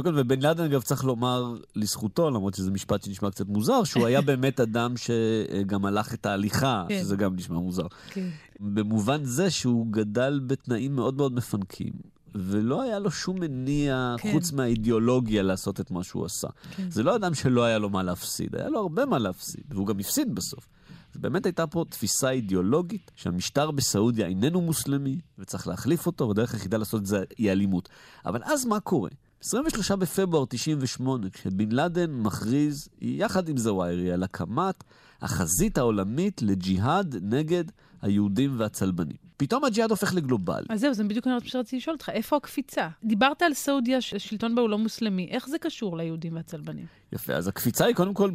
ובן 0.05 0.41
לאדן, 0.41 0.65
אגב, 0.65 0.83
צריך 0.83 1.05
לומר 1.05 1.55
לזכותו, 1.77 2.31
למרות 2.31 2.55
שזה 2.55 2.71
משפט 2.71 3.03
שנשמע 3.03 3.31
קצת 3.31 3.49
מוזר, 3.49 3.85
שהוא 3.85 4.07
היה 4.07 4.21
באמת 4.21 4.61
אדם 4.61 4.95
שגם 4.97 5.85
הלך 5.85 6.15
את 6.15 6.27
ההליכה, 6.27 6.85
כן. 6.89 7.01
שזה 7.01 7.17
גם 7.17 7.37
נשמע 7.37 7.59
מוזר. 7.59 7.87
כן. 8.11 8.29
במובן 8.61 9.25
זה 9.25 9.51
שהוא 9.51 9.87
גדל 9.91 10.41
בתנאים 10.47 10.97
מאוד 10.97 11.17
מאוד 11.17 11.35
מפנקים. 11.35 11.93
ולא 12.39 12.83
היה 12.83 12.99
לו 12.99 13.11
שום 13.11 13.41
מניע 13.41 14.15
כן. 14.19 14.33
חוץ 14.33 14.53
מהאידיאולוגיה 14.53 15.43
לעשות 15.43 15.81
את 15.81 15.91
מה 15.91 16.05
שהוא 16.05 16.25
עשה. 16.25 16.49
כן. 16.77 16.91
זה 16.91 17.03
לא 17.03 17.17
אדם 17.17 17.35
שלא 17.35 17.65
היה 17.65 17.79
לו 17.79 17.91
מה 17.91 18.03
להפסיד, 18.03 18.57
היה 18.57 18.69
לו 18.69 18.79
הרבה 18.81 19.07
מה 19.07 19.19
להפסיד, 19.19 19.65
והוא 19.71 19.87
גם 19.87 19.99
הפסיד 19.99 20.35
בסוף. 20.35 20.69
אז 21.15 21.21
באמת 21.21 21.47
הייתה 21.47 21.67
פה 21.67 21.85
תפיסה 21.89 22.31
אידיאולוגית 22.31 23.11
שהמשטר 23.15 23.71
בסעודיה 23.71 24.27
איננו 24.27 24.61
מוסלמי, 24.61 25.21
וצריך 25.39 25.69
להחליף 25.69 26.07
אותו, 26.07 26.29
והדרך 26.29 26.55
היחידה 26.55 26.77
לעשות 26.77 27.01
את 27.01 27.07
זה 27.07 27.25
היא 27.39 27.53
אלימות. 27.53 27.89
אבל 28.27 28.41
אז 28.45 28.65
מה 28.65 28.81
קורה? 28.81 29.11
23 29.49 29.91
בפברואר 29.91 30.45
98, 30.45 31.31
כשבן 31.31 31.73
לאדן 31.73 32.11
מכריז, 32.11 32.89
יחד 33.01 33.49
עם 33.49 33.57
זוואירי, 33.57 34.13
על 34.13 34.23
הקמת 34.23 34.85
החזית 35.23 35.79
העולמית 35.79 36.43
לג'יהאד 36.43 37.17
נגד 37.23 37.65
היהודים 38.03 38.61
והצלבנים. 38.61 39.17
פתאום 39.37 39.65
הג'יהאד 39.65 39.91
הופך 39.91 40.15
לגלובלי. 40.15 40.67
אז 40.69 40.81
זהו, 40.81 40.95
זה 40.95 41.05
בדיוק 41.05 41.27
מה 41.27 41.39
שרציתי 41.45 41.77
לשאול 41.77 41.95
אותך, 41.95 42.09
איפה 42.09 42.37
הקפיצה? 42.37 42.89
דיברת 43.05 43.43
על 43.43 43.55
סעודיה, 43.55 44.01
שהשלטון 44.01 44.55
בה 44.55 44.63
הוא 44.63 44.71
לא 44.71 44.79
מוסלמי, 44.79 45.29
איך 45.31 45.49
זה 45.49 45.59
קשור 45.59 45.97
ליהודים 45.97 46.37
והצלבנים? 46.37 46.87
יפה, 47.13 47.33
אז 47.33 47.49
הקפיצה 47.49 47.85
היא 47.85 47.95
קודם 47.95 48.15
כל 48.15 48.31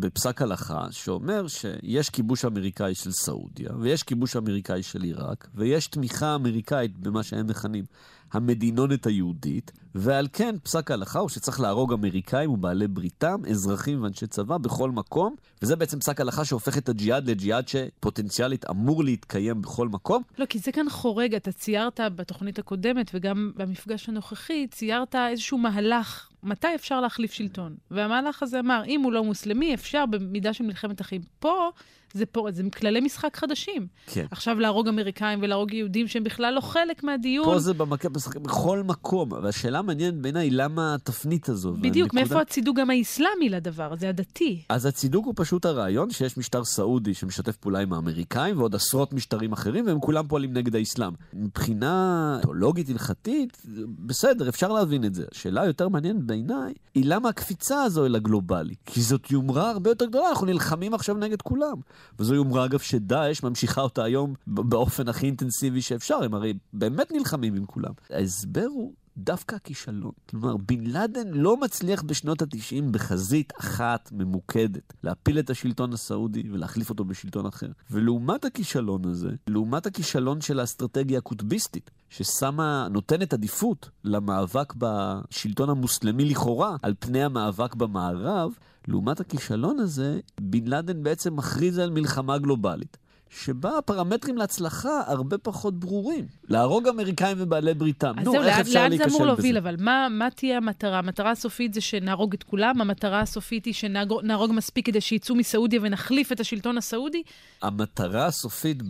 בפסק 0.00 0.42
הלכה, 0.42 0.86
שאומר 0.90 1.46
שיש 1.48 2.10
כיבוש 2.10 2.44
אמריקאי 2.44 2.94
של 2.94 3.10
סעודיה, 3.12 3.70
ויש 3.80 4.02
כיבוש 4.02 4.36
אמריקאי 4.36 4.82
של 4.82 5.02
עיראק, 5.02 5.48
ויש 5.54 5.86
תמיכה 5.86 6.34
אמריקאית 6.34 6.98
במה 6.98 7.22
שהם 7.22 7.46
מכנים 7.46 7.84
המדינונת 8.32 9.06
היהודית, 9.06 9.72
ועל 9.94 10.28
כן 10.32 10.54
פסק 10.62 10.90
ההלכה 10.90 11.18
הוא 11.18 11.28
שצריך 11.28 11.60
להרוג 11.60 11.92
אמריקאים 11.92 12.50
ובעלי 12.50 12.88
בריתם, 12.88 13.40
אזרחים 13.50 14.02
ואנשי 14.02 14.26
צבא 14.26 14.58
בכל 14.58 14.90
מקום, 14.90 15.34
וזה 15.62 15.76
בעצם 15.76 16.00
פסק 16.00 16.20
הלכה 16.20 16.44
שהופך 16.44 16.78
את 16.78 16.88
הג'יהאד 16.88 17.30
לג'יהאד 17.30 17.68
שפוטנציאלית 17.68 18.70
אמור 18.70 19.04
להתקיים 19.04 19.62
בכל 19.62 19.88
מקום. 19.88 20.22
לא, 20.38 20.46
כי 20.46 20.58
זה 20.58 20.72
כאן 20.72 20.90
חורג, 20.90 21.34
אתה 21.34 21.52
ציירת 21.52 22.00
בתוכנית 22.16 22.58
הקודמת 22.58 23.10
וגם 23.14 23.52
במפגש 23.56 24.08
הנוכחי, 24.08 24.66
ציירת 24.70 25.14
איזשהו 25.14 25.58
מהלך 25.58 26.31
מתי 26.42 26.74
אפשר 26.74 27.00
להחליף 27.00 27.32
שלטון. 27.32 27.74
והמהלך 27.90 28.42
הזה 28.42 28.60
אמר, 28.60 28.82
אם 28.86 29.00
הוא 29.00 29.12
לא 29.12 29.24
מוסלמי, 29.24 29.74
אפשר 29.74 30.06
במידה 30.06 30.52
של 30.52 30.64
מלחמת 30.64 31.00
אחים. 31.00 31.20
פה 31.38 31.70
זה, 32.14 32.26
פה, 32.26 32.48
זה 32.50 32.62
כללי 32.76 33.00
משחק 33.00 33.36
חדשים. 33.36 33.86
כן. 34.06 34.26
עכשיו 34.30 34.60
להרוג 34.60 34.88
אמריקאים 34.88 35.38
ולהרוג 35.42 35.72
יהודים 35.72 36.08
שהם 36.08 36.24
בכלל 36.24 36.54
לא 36.54 36.60
חלק 36.60 37.04
מהדיון. 37.04 37.44
פה 37.44 37.58
זה 37.58 37.74
במק... 37.74 38.06
בכל 38.42 38.82
מקום. 38.82 39.32
והשאלה 39.32 39.78
המעניינת 39.78 40.14
בעיניי, 40.14 40.50
למה 40.50 40.94
התפנית 40.94 41.48
הזו? 41.48 41.72
בדיוק. 41.72 42.14
מאיפה 42.14 42.40
הצידוק 42.40 42.76
גם 42.76 42.90
האסלאמי 42.90 43.48
לדבר 43.48 43.92
הזה, 43.92 44.08
הדתי? 44.08 44.62
אז 44.68 44.86
הצידוק 44.86 45.26
הוא 45.26 45.34
פשוט 45.36 45.64
הרעיון 45.64 46.10
שיש 46.10 46.38
משטר 46.38 46.64
סעודי 46.64 47.14
שמשתף 47.14 47.56
פעולה 47.56 47.78
עם 47.78 47.92
האמריקאים 47.92 48.58
ועוד 48.58 48.74
עשרות 48.74 49.12
משטרים 49.12 49.52
אחרים, 49.52 49.86
והם 49.86 50.00
כולם 50.00 50.28
פועלים 50.28 50.52
נגד 50.52 50.76
האסלאם. 50.76 51.12
מבחינה 51.32 52.38
תיאולוגית, 52.42 52.88
הלכתית, 52.88 53.62
בסדר, 53.98 54.48
אפשר 54.48 54.72
להבין 54.72 55.04
את 55.04 55.14
זה. 55.14 55.24
השאלה 55.32 55.62
היותר 55.62 55.88
מעניינת 55.88 56.24
בעיניי, 56.32 56.74
היא 56.94 57.04
למה 57.06 57.28
הקפיצה 57.28 57.82
הזו 57.82 58.06
אל 58.06 58.14
הגלובלי. 58.14 58.74
כי 58.86 59.02
זאת 59.02 59.30
יומרה 59.30 59.70
הרבה 59.70 59.90
יותר 59.90 60.06
גדולה, 60.06 60.28
אנחנו 60.28 60.46
נלחמים 60.46 60.94
עכשיו 60.94 61.16
נגד 61.16 61.42
כולם. 61.42 61.76
וזו 62.18 62.34
יומרה, 62.34 62.64
אגב, 62.64 62.78
שדאעש 62.78 63.42
ממשיכה 63.42 63.80
אותה 63.80 64.04
היום 64.04 64.34
באופן 64.46 65.08
הכי 65.08 65.26
אינטנסיבי 65.26 65.82
שאפשר, 65.82 66.22
הם 66.22 66.34
הרי 66.34 66.54
באמת 66.72 67.12
נלחמים 67.12 67.54
עם 67.54 67.66
כולם. 67.66 67.92
ההסבר 68.10 68.66
הוא 68.70 68.92
דווקא 69.16 69.54
הכישלון. 69.54 70.12
כלומר, 70.30 70.56
בן 70.56 70.86
לאדן 70.86 71.28
לא 71.28 71.56
מצליח 71.56 72.02
בשנות 72.02 72.42
ה-90 72.42 72.82
בחזית 72.90 73.52
אחת 73.60 74.08
ממוקדת 74.12 74.92
להפיל 75.04 75.38
את 75.38 75.50
השלטון 75.50 75.92
הסעודי 75.92 76.42
ולהחליף 76.52 76.90
אותו 76.90 77.04
בשלטון 77.04 77.46
אחר. 77.46 77.68
ולעומת 77.90 78.44
הכישלון 78.44 79.04
הזה, 79.04 79.30
לעומת 79.46 79.86
הכישלון 79.86 80.40
של 80.40 80.60
האסטרטגיה 80.60 81.18
הקוטביסטית, 81.18 81.90
ששמה, 82.12 82.88
נותנת 82.90 83.32
עדיפות 83.32 83.90
למאבק 84.04 84.74
בשלטון 84.78 85.70
המוסלמי 85.70 86.24
לכאורה 86.24 86.76
על 86.82 86.94
פני 86.98 87.24
המאבק 87.24 87.74
במערב, 87.74 88.52
לעומת 88.88 89.20
הכישלון 89.20 89.78
הזה, 89.78 90.20
בן 90.40 90.66
לאדן 90.66 91.02
בעצם 91.02 91.36
מכריז 91.36 91.78
על 91.78 91.90
מלחמה 91.90 92.38
גלובלית. 92.38 92.96
שבה 93.40 93.78
הפרמטרים 93.78 94.36
להצלחה 94.36 95.02
הרבה 95.06 95.38
פחות 95.38 95.80
ברורים. 95.80 96.26
להרוג 96.48 96.88
אמריקאים 96.88 97.36
ובעלי 97.40 97.74
בריתם. 97.74 98.14
נו, 98.24 98.42
איך 98.42 98.58
אפשר 98.58 98.88
להיכשל 98.88 98.94
בזה? 98.94 98.98
לאן 98.98 99.10
זה 99.10 99.16
אמור 99.16 99.26
להוביל, 99.26 99.56
אבל 99.56 99.76
מה, 99.78 100.08
מה 100.10 100.30
תהיה 100.30 100.56
המטרה? 100.56 100.98
המטרה 100.98 101.30
הסופית 101.30 101.74
זה 101.74 101.80
שנהרוג 101.80 102.34
את 102.34 102.42
כולם? 102.42 102.80
המטרה 102.80 103.20
הסופית 103.20 103.64
היא 103.64 103.74
שנהרוג 103.74 104.52
מספיק 104.52 104.86
כדי 104.86 105.00
שיצאו 105.00 105.34
מסעודיה 105.34 105.80
ונחליף 105.82 106.32
את 106.32 106.40
השלטון 106.40 106.78
הסעודי? 106.78 107.22
המטרה 107.62 108.26
הסופית, 108.26 108.82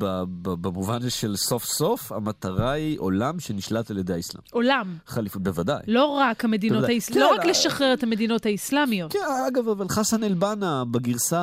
במובן 0.42 1.10
של 1.10 1.36
סוף 1.36 1.64
סוף, 1.64 2.12
המטרה 2.12 2.70
היא 2.70 2.98
עולם 3.00 3.40
שנשלט 3.40 3.90
על 3.90 3.98
ידי 3.98 4.12
האסלאם. 4.12 4.42
עולם. 4.52 4.96
חליפות, 5.06 5.42
בוודאי. 5.42 5.82
לא 5.86 6.04
רק 6.06 6.44
המדינות 6.44 6.84
האסלאמיות, 6.84 7.30
כן, 7.30 7.36
לא 7.36 7.40
רק 7.40 7.46
לשחרר 7.46 7.92
את 7.94 8.02
המדינות 8.02 8.46
האסלאמיות. 8.46 9.12
כן, 9.12 9.18
אגב, 9.48 9.68
אבל 9.68 9.88
חסן 9.88 10.24
אל-בנה, 10.24 10.84
בגרסה 10.90 11.42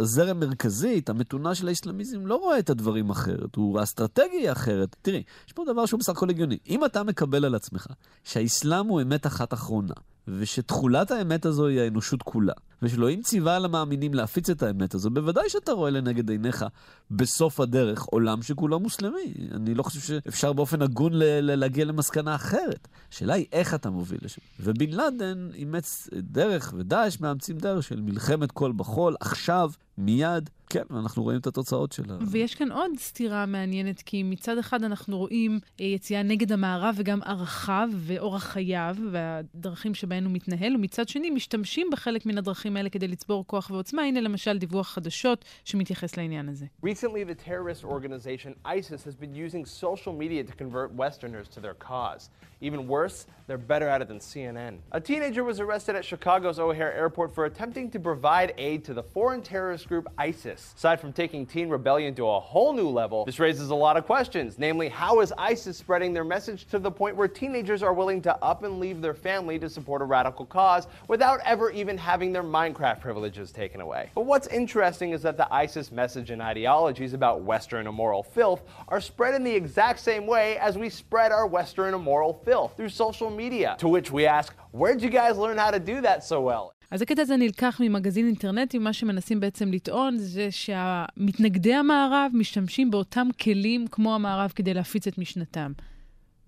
הזרם 0.00 0.40
מרכזית, 0.40 1.10
המתונה 1.10 1.54
של 1.54 1.68
האסלאמיזם, 1.68 2.17
בעצם 2.18 2.26
לא 2.26 2.34
רואה 2.34 2.58
את 2.58 2.70
הדברים 2.70 3.10
אחרת, 3.10 3.54
הוא 3.56 3.80
האסטרטגיה 3.80 4.40
היא 4.40 4.52
אחרת. 4.52 4.96
תראי, 5.02 5.22
יש 5.46 5.52
פה 5.52 5.64
דבר 5.72 5.86
שהוא 5.86 6.00
בסך 6.00 6.12
הכל 6.12 6.30
הגיוני. 6.30 6.58
אם 6.68 6.84
אתה 6.84 7.02
מקבל 7.02 7.44
על 7.44 7.54
עצמך 7.54 7.86
שהאסלאם 8.24 8.86
הוא 8.86 9.02
אמת 9.02 9.26
אחת 9.26 9.54
אחרונה, 9.54 9.94
ושתכולת 10.28 11.10
האמת 11.10 11.46
הזו 11.46 11.66
היא 11.66 11.80
האנושות 11.80 12.22
כולה, 12.22 12.52
ושאלוהים 12.82 13.22
ציווה 13.22 13.56
על 13.56 13.64
המאמינים 13.64 14.14
להפיץ 14.14 14.50
את 14.50 14.62
האמת 14.62 14.94
הזו, 14.94 15.10
בוודאי 15.10 15.48
שאתה 15.48 15.72
רואה 15.72 15.90
לנגד 15.90 16.30
עיניך 16.30 16.64
בסוף 17.10 17.60
הדרך 17.60 18.02
עולם 18.02 18.42
שכולו 18.42 18.80
מוסלמי. 18.80 19.34
אני 19.52 19.74
לא 19.74 19.82
חושב 19.82 20.00
שאפשר 20.00 20.52
באופן 20.52 20.82
הגון 20.82 21.12
ל- 21.12 21.22
ל- 21.22 21.54
להגיע 21.54 21.84
למסקנה 21.84 22.34
אחרת. 22.34 22.88
השאלה 23.12 23.34
היא 23.34 23.46
איך 23.52 23.74
אתה 23.74 23.90
מוביל 23.90 24.18
לשם. 24.22 24.40
ובן 24.60 24.90
לאדן 24.90 25.48
אימץ 25.54 26.08
דרך, 26.12 26.74
ודאעש 26.76 27.20
מאמצים 27.20 27.58
דרך 27.58 27.82
של 27.82 28.00
מלחמת 28.00 28.52
כל 28.52 28.72
בחול, 28.76 29.16
עכשיו, 29.20 29.70
מיד. 29.98 30.50
כן, 30.70 30.82
אנחנו 30.90 31.22
רואים 31.22 31.38
את 31.38 31.46
התוצאות 31.46 31.92
שלה. 31.92 32.18
ויש 32.30 32.54
כאן 32.54 32.72
עוד 32.72 32.90
סתירה 32.96 33.46
מעניינת, 33.46 34.02
כי 34.02 34.22
מצד 34.22 34.58
אחד 34.58 34.84
אנחנו 34.84 35.18
רואים 35.18 35.60
אה, 35.80 35.84
יציאה 35.84 36.22
נגד 36.22 36.52
המערב 36.52 36.94
וגם 36.98 37.22
ערכיו 37.22 37.88
ואורח 37.94 38.44
חייו 38.44 38.96
והדרכים 39.10 39.94
שבהן 39.94 40.24
הוא 40.24 40.32
מתנהל, 40.32 40.76
ומצד 40.76 41.08
שני 41.08 41.30
משתמשים 41.30 41.86
בחלק 41.92 42.26
מן 42.26 42.38
הדרכים 42.38 42.76
האלה 42.76 42.90
כדי 42.90 43.08
לצבור 43.08 43.46
כוח 43.46 43.70
ועוצמה. 43.70 44.02
הנה 44.02 44.20
למשל 44.20 44.58
דיווח 44.58 44.88
חדשות 44.88 45.44
שמתייחס 45.64 46.16
לעניין 46.16 46.48
הזה. 46.48 46.66
Recently, 46.84 47.24
the 47.24 47.48
terrorist 47.48 47.84
organization 47.84 48.66
ISIS 48.66 49.04
has 49.04 49.16
been 49.16 49.34
using 49.34 49.64
social 49.64 50.12
media 50.12 50.44
to 50.44 50.54
convert 50.62 50.92
Westerners 50.92 51.48
to 51.54 51.60
their 51.60 51.88
cause. 51.88 52.30
Even 52.60 52.88
worse, 52.88 53.26
they're 53.46 53.56
better 53.56 53.88
at 53.88 54.02
it 54.02 54.08
than 54.08 54.18
CNN. 54.18 54.78
A 54.90 55.00
teenager 55.00 55.44
was 55.44 55.60
arrested 55.60 55.94
at 55.94 56.04
Chicago's 56.04 56.58
O'Hare 56.58 56.92
Airport 56.92 57.34
for 57.34 57.44
attempting 57.44 57.90
to 57.92 58.00
provide 58.00 58.52
aid 58.58 58.84
to 58.84 58.94
the 58.94 59.02
foreign 59.02 59.42
terrorist 59.42 59.88
group 59.88 60.08
ISIS. 60.18 60.74
Aside 60.76 61.00
from 61.00 61.12
taking 61.12 61.46
teen 61.46 61.68
rebellion 61.68 62.14
to 62.16 62.28
a 62.28 62.40
whole 62.40 62.72
new 62.72 62.88
level, 62.88 63.24
this 63.24 63.38
raises 63.38 63.70
a 63.70 63.74
lot 63.74 63.96
of 63.96 64.04
questions. 64.06 64.58
Namely, 64.58 64.88
how 64.88 65.20
is 65.20 65.32
ISIS 65.38 65.78
spreading 65.78 66.12
their 66.12 66.24
message 66.24 66.66
to 66.66 66.80
the 66.80 66.90
point 66.90 67.16
where 67.16 67.28
teenagers 67.28 67.82
are 67.82 67.94
willing 67.94 68.20
to 68.22 68.36
up 68.44 68.64
and 68.64 68.80
leave 68.80 69.00
their 69.00 69.14
family 69.14 69.58
to 69.60 69.70
support 69.70 70.02
a 70.02 70.04
radical 70.04 70.44
cause 70.44 70.88
without 71.06 71.40
ever 71.44 71.70
even 71.70 71.96
having 71.96 72.32
their 72.32 72.42
Minecraft 72.42 73.00
privileges 73.00 73.52
taken 73.52 73.80
away? 73.80 74.10
But 74.16 74.26
what's 74.26 74.48
interesting 74.48 75.12
is 75.12 75.22
that 75.22 75.36
the 75.36 75.50
ISIS 75.54 75.92
message 75.92 76.30
and 76.30 76.42
ideologies 76.42 77.14
about 77.14 77.42
Western 77.42 77.86
immoral 77.86 78.24
filth 78.24 78.62
are 78.88 79.00
spread 79.00 79.34
in 79.34 79.44
the 79.44 79.54
exact 79.54 80.00
same 80.00 80.26
way 80.26 80.58
as 80.58 80.76
we 80.76 80.90
spread 80.90 81.30
our 81.32 81.46
Western 81.46 81.94
immoral 81.94 82.34
filth 82.34 82.47
through 82.76 82.88
social 82.88 83.30
media. 83.30 83.76
To 83.78 83.88
which 83.88 84.10
we 84.10 84.26
ask, 84.26 84.52
where'd 84.72 85.00
you 85.02 85.10
guys 85.10 85.34
learn 85.44 85.58
how 85.58 85.70
to 85.70 85.78
do 85.78 86.00
that 86.02 86.24
so 86.24 86.40
well? 86.40 86.72
אז 86.90 87.02
הקטע 87.02 87.22
הזה 87.22 87.36
נלקח 87.36 87.80
ממגזין 87.84 88.26
אינטרנטי, 88.26 88.78
מה 88.78 88.92
שמנסים 88.92 89.40
בעצם 89.40 89.72
לטעון 89.72 90.18
זה 90.18 90.50
שהמתנגדי 90.50 91.74
המערב 91.74 92.30
משתמשים 92.34 92.90
באותם 92.90 93.28
כלים 93.42 93.86
כמו 93.90 94.14
המערב 94.14 94.52
כדי 94.54 94.74
להפיץ 94.74 95.06
את 95.06 95.18
משנתם. 95.18 95.72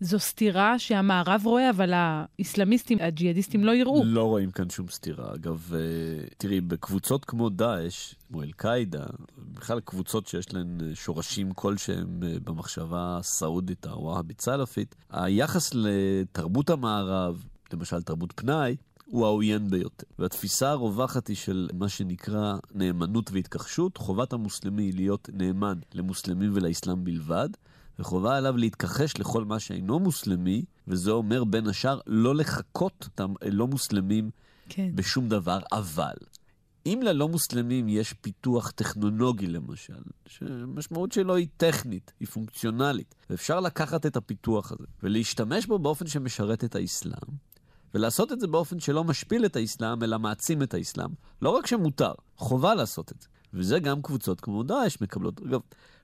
זו 0.01 0.19
סתירה 0.19 0.79
שהמערב 0.79 1.43
רואה, 1.45 1.71
אבל 1.71 1.93
האסלאמיסטים, 1.95 2.99
הג'יהאדיסטים 3.01 3.65
לא 3.65 3.73
יראו. 3.73 4.03
לא 4.05 4.25
רואים 4.25 4.51
כאן 4.51 4.71
שום 4.71 4.89
סתירה. 4.89 5.35
אגב, 5.35 5.71
אה, 5.75 5.81
תראי, 6.39 6.61
בקבוצות 6.61 7.25
כמו 7.25 7.49
דאעש, 7.49 8.15
כמו 8.29 8.43
אל-קאעידה, 8.43 9.05
בכלל 9.39 9.81
קבוצות 9.81 10.27
שיש 10.27 10.55
להן 10.55 10.79
שורשים 10.95 11.53
כלשהם 11.53 12.21
אה, 12.23 12.37
במחשבה 12.45 13.17
הסעודית, 13.19 13.87
הוואהבית 13.87 14.41
סלאפית, 14.41 14.95
היחס 15.11 15.71
לתרבות 15.75 16.71
המערב, 16.71 17.45
למשל 17.73 18.03
תרבות 18.03 18.33
פנאי, 18.37 18.77
הוא 19.05 19.27
העוין 19.27 19.71
ביותר. 19.71 20.07
והתפיסה 20.19 20.71
הרווחת 20.71 21.29
היא 21.29 21.37
של 21.37 21.69
מה 21.75 21.89
שנקרא 21.89 22.55
נאמנות 22.75 23.31
והתכחשות. 23.33 23.97
חובת 23.97 24.33
המוסלמי 24.33 24.83
היא 24.83 24.95
להיות 24.95 25.29
נאמן 25.33 25.79
למוסלמים 25.95 26.51
ולאסלאם 26.55 27.05
בלבד, 27.05 27.49
וחובה 28.01 28.37
עליו 28.37 28.57
להתכחש 28.57 29.19
לכל 29.19 29.45
מה 29.45 29.59
שאינו 29.59 29.99
מוסלמי, 29.99 30.65
וזה 30.89 31.11
אומר 31.11 31.45
בין 31.45 31.67
השאר 31.67 32.01
לא 32.07 32.35
לחקות 32.35 33.05
אותם 33.05 33.35
לא 33.47 33.67
מוסלמים 33.67 34.31
כן. 34.69 34.91
בשום 34.95 35.29
דבר, 35.29 35.59
אבל 35.73 36.15
אם 36.87 37.01
ללא 37.05 37.29
מוסלמים 37.29 37.89
יש 37.89 38.13
פיתוח 38.13 38.71
טכנולוגי 38.71 39.47
למשל, 39.47 40.03
שהמשמעות 40.27 41.13
שלו 41.13 41.35
היא 41.35 41.49
טכנית, 41.57 42.13
היא 42.21 42.29
פונקציונלית, 42.29 43.15
ואפשר 43.31 43.61
לקחת 43.61 44.07
את 44.07 44.17
הפיתוח 44.17 44.73
הזה 44.73 44.85
ולהשתמש 45.03 45.67
בו 45.67 45.79
באופן 45.79 46.07
שמשרת 46.07 46.65
את 46.65 46.75
האסלאם, 46.75 47.37
ולעשות 47.95 48.33
את 48.33 48.41
זה 48.41 48.47
באופן 48.47 48.81
שלא 48.81 49.05
משפיל 49.05 49.45
את 49.45 49.57
האסלאם, 49.57 50.03
אלא 50.03 50.19
מעצים 50.19 50.63
את 50.63 50.75
האסלאם. 50.75 51.11
לא 51.43 51.51
רק 51.51 51.67
שמותר, 51.67 52.13
חובה 52.37 52.75
לעשות 52.75 53.13
את 53.13 53.21
זה. 53.21 53.29
וזה 53.55 53.79
גם 53.79 54.03
קבוצות 54.03 54.41
כמו 54.41 54.63
דאעש 54.63 55.01
מקבלות. 55.01 55.41
אגב, 55.41 55.61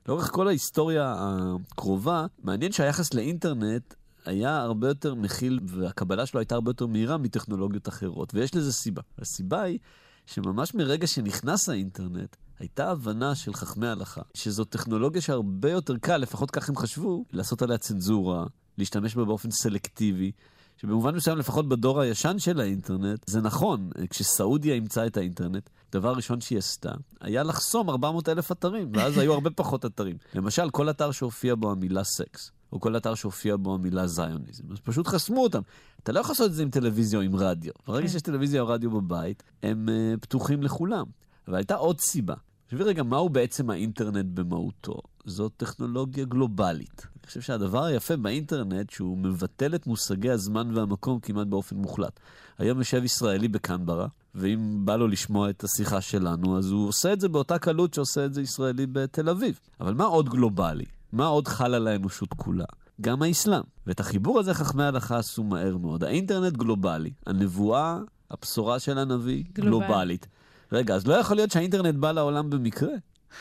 לאורך 0.07 0.31
כל 0.31 0.47
ההיסטוריה 0.47 1.15
הקרובה, 1.17 2.25
מעניין 2.43 2.71
שהיחס 2.71 3.13
לאינטרנט 3.13 3.93
היה 4.25 4.57
הרבה 4.57 4.87
יותר 4.87 5.15
מכיל, 5.15 5.59
והקבלה 5.65 6.25
שלו 6.25 6.39
הייתה 6.39 6.55
הרבה 6.55 6.69
יותר 6.69 6.87
מהירה 6.87 7.17
מטכנולוגיות 7.17 7.87
אחרות, 7.87 8.33
ויש 8.33 8.55
לזה 8.55 8.73
סיבה. 8.73 9.01
הסיבה 9.19 9.61
היא 9.61 9.79
שממש 10.25 10.73
מרגע 10.73 11.07
שנכנס 11.07 11.69
האינטרנט, 11.69 12.35
הייתה 12.59 12.91
הבנה 12.91 13.35
של 13.35 13.53
חכמי 13.53 13.87
הלכה, 13.87 14.21
שזו 14.33 14.63
טכנולוגיה 14.63 15.21
שהרבה 15.21 15.69
יותר 15.69 15.97
קל, 15.97 16.17
לפחות 16.17 16.51
כך 16.51 16.69
הם 16.69 16.75
חשבו, 16.75 17.25
לעשות 17.31 17.61
עליה 17.61 17.77
צנזורה, 17.77 18.45
להשתמש 18.77 19.15
בה 19.15 19.25
באופן 19.25 19.51
סלקטיבי, 19.51 20.31
שבמובן 20.77 21.15
מסוים, 21.15 21.37
לפחות 21.37 21.69
בדור 21.69 22.01
הישן 22.01 22.39
של 22.39 22.59
האינטרנט, 22.59 23.29
זה 23.29 23.41
נכון, 23.41 23.89
כשסעודיה 24.09 24.75
אימצה 24.75 25.07
את 25.07 25.17
האינטרנט, 25.17 25.69
דבר 25.91 26.13
ראשון 26.13 26.41
שהיא 26.41 26.57
עשתה, 26.57 26.91
היה 27.21 27.43
לחסום 27.43 27.89
400 27.89 28.29
אלף 28.29 28.51
אתרים, 28.51 28.91
ואז 28.93 29.17
היו 29.17 29.33
הרבה 29.33 29.49
פחות 29.49 29.85
אתרים. 29.85 30.17
למשל, 30.33 30.69
כל 30.69 30.89
אתר 30.89 31.11
שהופיע 31.11 31.55
בו 31.55 31.71
המילה 31.71 32.03
סקס, 32.03 32.51
או 32.71 32.79
כל 32.79 32.97
אתר 32.97 33.15
שהופיע 33.15 33.55
בו 33.55 33.73
המילה 33.73 34.07
זיוניזם, 34.07 34.63
אז 34.71 34.79
פשוט 34.79 35.07
חסמו 35.07 35.43
אותם. 35.43 35.61
אתה 36.03 36.11
לא 36.11 36.19
יכול 36.19 36.33
לעשות 36.33 36.49
את 36.49 36.55
זה 36.55 36.63
עם 36.63 36.69
טלוויזיה 36.69 37.19
או 37.19 37.23
עם 37.23 37.35
רדיו. 37.35 37.73
ברגע 37.87 38.07
כן. 38.07 38.11
שיש 38.13 38.21
טלוויזיה 38.21 38.61
או 38.61 38.67
רדיו 38.67 38.91
בבית, 38.91 39.43
הם 39.63 39.89
uh, 39.89 40.19
פתוחים 40.19 40.63
לכולם. 40.63 41.05
אבל 41.47 41.55
הייתה 41.55 41.75
עוד 41.75 41.99
סיבה. 41.99 42.35
תחשבי 42.67 42.83
רגע, 42.83 43.03
מהו 43.03 43.29
בעצם 43.29 43.69
האינטרנט 43.69 44.25
במהותו? 44.33 44.93
זו 45.25 45.49
טכנולוגיה 45.49 46.25
גלובלית. 46.25 47.07
אני 47.15 47.27
חושב 47.27 47.41
שהדבר 47.41 47.83
היפה 47.83 48.17
באינטרנט, 48.17 48.89
שהוא 48.89 49.17
מבטל 49.17 49.75
את 49.75 49.87
מושגי 49.87 50.29
הזמן 50.29 50.75
והמקום 50.77 51.19
כמעט 51.19 51.47
באופן 51.47 51.75
מוחלט. 51.75 52.19
היום 52.57 52.77
יושב 52.77 53.03
ישראלי 53.03 53.47
בקנברה, 53.47 54.07
ואם 54.35 54.85
בא 54.85 54.95
לו 54.95 55.07
לשמוע 55.07 55.49
את 55.49 55.63
השיחה 55.63 56.01
שלנו, 56.01 56.57
אז 56.57 56.71
הוא 56.71 56.87
עושה 56.87 57.13
את 57.13 57.21
זה 57.21 57.29
באותה 57.29 57.59
קלות 57.59 57.93
שעושה 57.93 58.25
את 58.25 58.33
זה 58.33 58.41
ישראלי 58.41 58.85
בתל 58.85 59.29
אביב. 59.29 59.59
אבל 59.81 59.93
מה 59.93 60.03
עוד 60.03 60.29
גלובלי? 60.29 60.85
מה 61.11 61.25
עוד 61.25 61.47
חל 61.47 61.73
על 61.73 61.87
האנושות 61.87 62.33
כולה? 62.33 62.65
גם 63.01 63.21
האסלאם. 63.21 63.63
ואת 63.87 63.99
החיבור 63.99 64.39
הזה 64.39 64.53
חכמי 64.53 64.83
ההלכה 64.83 65.17
עשו 65.17 65.43
מהר 65.43 65.77
מאוד. 65.77 66.03
האינטרנט 66.03 66.53
גלובלי, 66.53 67.11
הנבואה, 67.25 67.99
הבשורה 68.31 68.79
של 68.79 68.97
הנביא, 68.97 69.43
גלובל. 69.53 69.87
גלובלית. 69.87 70.27
רגע, 70.71 70.95
אז 70.95 71.07
לא 71.07 71.13
יכול 71.13 71.35
להיות 71.35 71.51
שהאינטרנט 71.51 71.95
בא 71.95 72.11
לעולם 72.11 72.49
במקרה. 72.49 72.93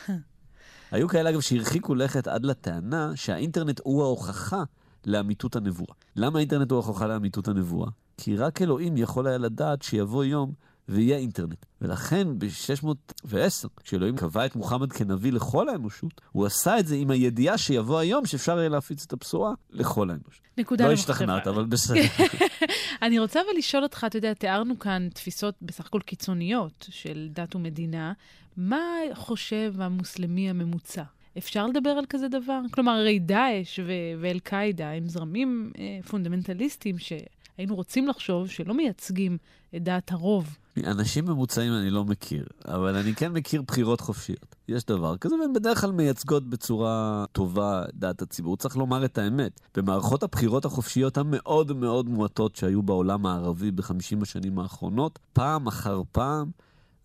היו 0.93 1.09
כאלה, 1.09 1.31
אגב, 1.31 1.41
שהרחיקו 1.41 1.95
לכת 1.95 2.29
עד 2.29 2.45
לטענה 2.45 3.13
שהאינטרנט 3.15 3.81
הוא 3.85 4.03
ההוכחה 4.03 4.65
לאמיתות 5.07 5.57
הנבואה. 5.57 5.95
למה 6.17 6.39
האינטרנט 6.39 6.71
הוא 6.71 6.83
ההוכחה 6.83 7.07
לאמיתות 7.07 7.49
הנבואה? 7.49 7.91
כי 8.17 8.37
רק 8.37 8.63
אלוהים 8.63 8.97
יכול 8.97 9.27
היה 9.27 9.39
לדעת 9.39 9.83
שיבוא 9.83 10.25
יום 10.25 10.53
ויהיה 10.89 11.19
אינטרנט. 11.19 11.67
ולכן 11.81 12.39
ב-610, 12.39 13.69
כשאלוהים 13.85 14.17
קבע 14.17 14.47
את 14.47 14.57
מוחמד 14.57 14.93
כנביא 14.93 15.33
לכל 15.33 15.69
האנושות, 15.69 16.21
הוא 16.33 16.47
עשה 16.47 16.79
את 16.79 16.87
זה 16.87 16.97
עם 16.97 17.11
הידיעה 17.11 17.59
שיבוא 17.59 17.99
היום 17.99 18.27
שאפשר 18.27 18.59
יהיה 18.59 18.69
להפיץ 18.69 19.05
את 19.07 19.13
הבשורה 19.13 19.55
לכל 19.71 20.11
האנושות. 20.11 20.41
נקודה 20.59 20.87
לא 20.87 20.93
השתכנעת, 20.93 21.47
אבל 21.47 21.65
בסדר. 21.75 22.03
אני 23.03 23.19
רוצה 23.19 23.41
אבל 23.41 23.59
לשאול 23.59 23.83
אותך, 23.83 24.05
אתה 24.07 24.19
יודע, 24.19 24.35
תיארנו 24.35 24.79
כאן 24.79 25.09
תפיסות 25.15 25.55
בסך 25.63 25.87
הכל 25.87 26.01
קיצוניות 26.01 26.87
של 26.91 27.29
דת 27.31 27.57
ומדינה. 27.57 28.13
מה 28.57 28.81
חושב 29.15 29.75
המוסלמי 29.79 30.51
הממוצע? 30.51 31.03
אפשר 31.39 31.67
לדבר 31.67 31.91
על 31.91 32.05
כזה 32.09 32.29
דבר? 32.29 32.61
כלומר, 32.71 32.93
הרי 32.93 33.19
דאעש 33.19 33.81
ואל-קאעידה 34.21 34.91
הם 34.91 35.09
זרמים 35.09 35.73
אה, 35.79 35.99
פונדמנטליסטיים 36.09 36.97
שהיינו 36.99 37.75
רוצים 37.75 38.09
לחשוב 38.09 38.51
שלא 38.51 38.75
מייצגים 38.75 39.39
את 39.77 39.83
דעת 39.83 40.13
הרוב. 40.13 40.57
אנשים 40.85 41.25
ממוצעים 41.25 41.73
אני 41.73 41.91
לא 41.91 42.05
מכיר, 42.05 42.47
אבל 42.65 42.97
אני 42.97 43.15
כן 43.15 43.33
מכיר 43.33 43.63
בחירות 43.63 44.01
חופשיות. 44.01 44.57
יש 44.69 44.85
דבר 44.85 45.17
כזה, 45.17 45.35
והן 45.41 45.53
בדרך 45.53 45.81
כלל 45.81 45.93
מייצגות 45.93 46.51
בצורה 46.51 47.25
טובה 47.33 47.85
דעת 47.95 48.23
הציבור. 48.23 48.57
צריך 48.57 48.77
לומר 48.77 49.05
את 49.05 49.19
האמת. 49.19 49.61
במערכות 49.77 50.23
הבחירות 50.23 50.65
החופשיות 50.65 51.19
המאוד 51.19 51.73
מאוד 51.73 52.09
מועטות 52.09 52.57
שהיו 52.57 52.83
בעולם 52.83 53.27
הערבי 53.27 53.71
בחמישים 53.71 54.23
השנים 54.23 54.59
האחרונות, 54.59 55.19
פעם 55.33 55.67
אחר 55.67 56.03
פעם 56.13 56.51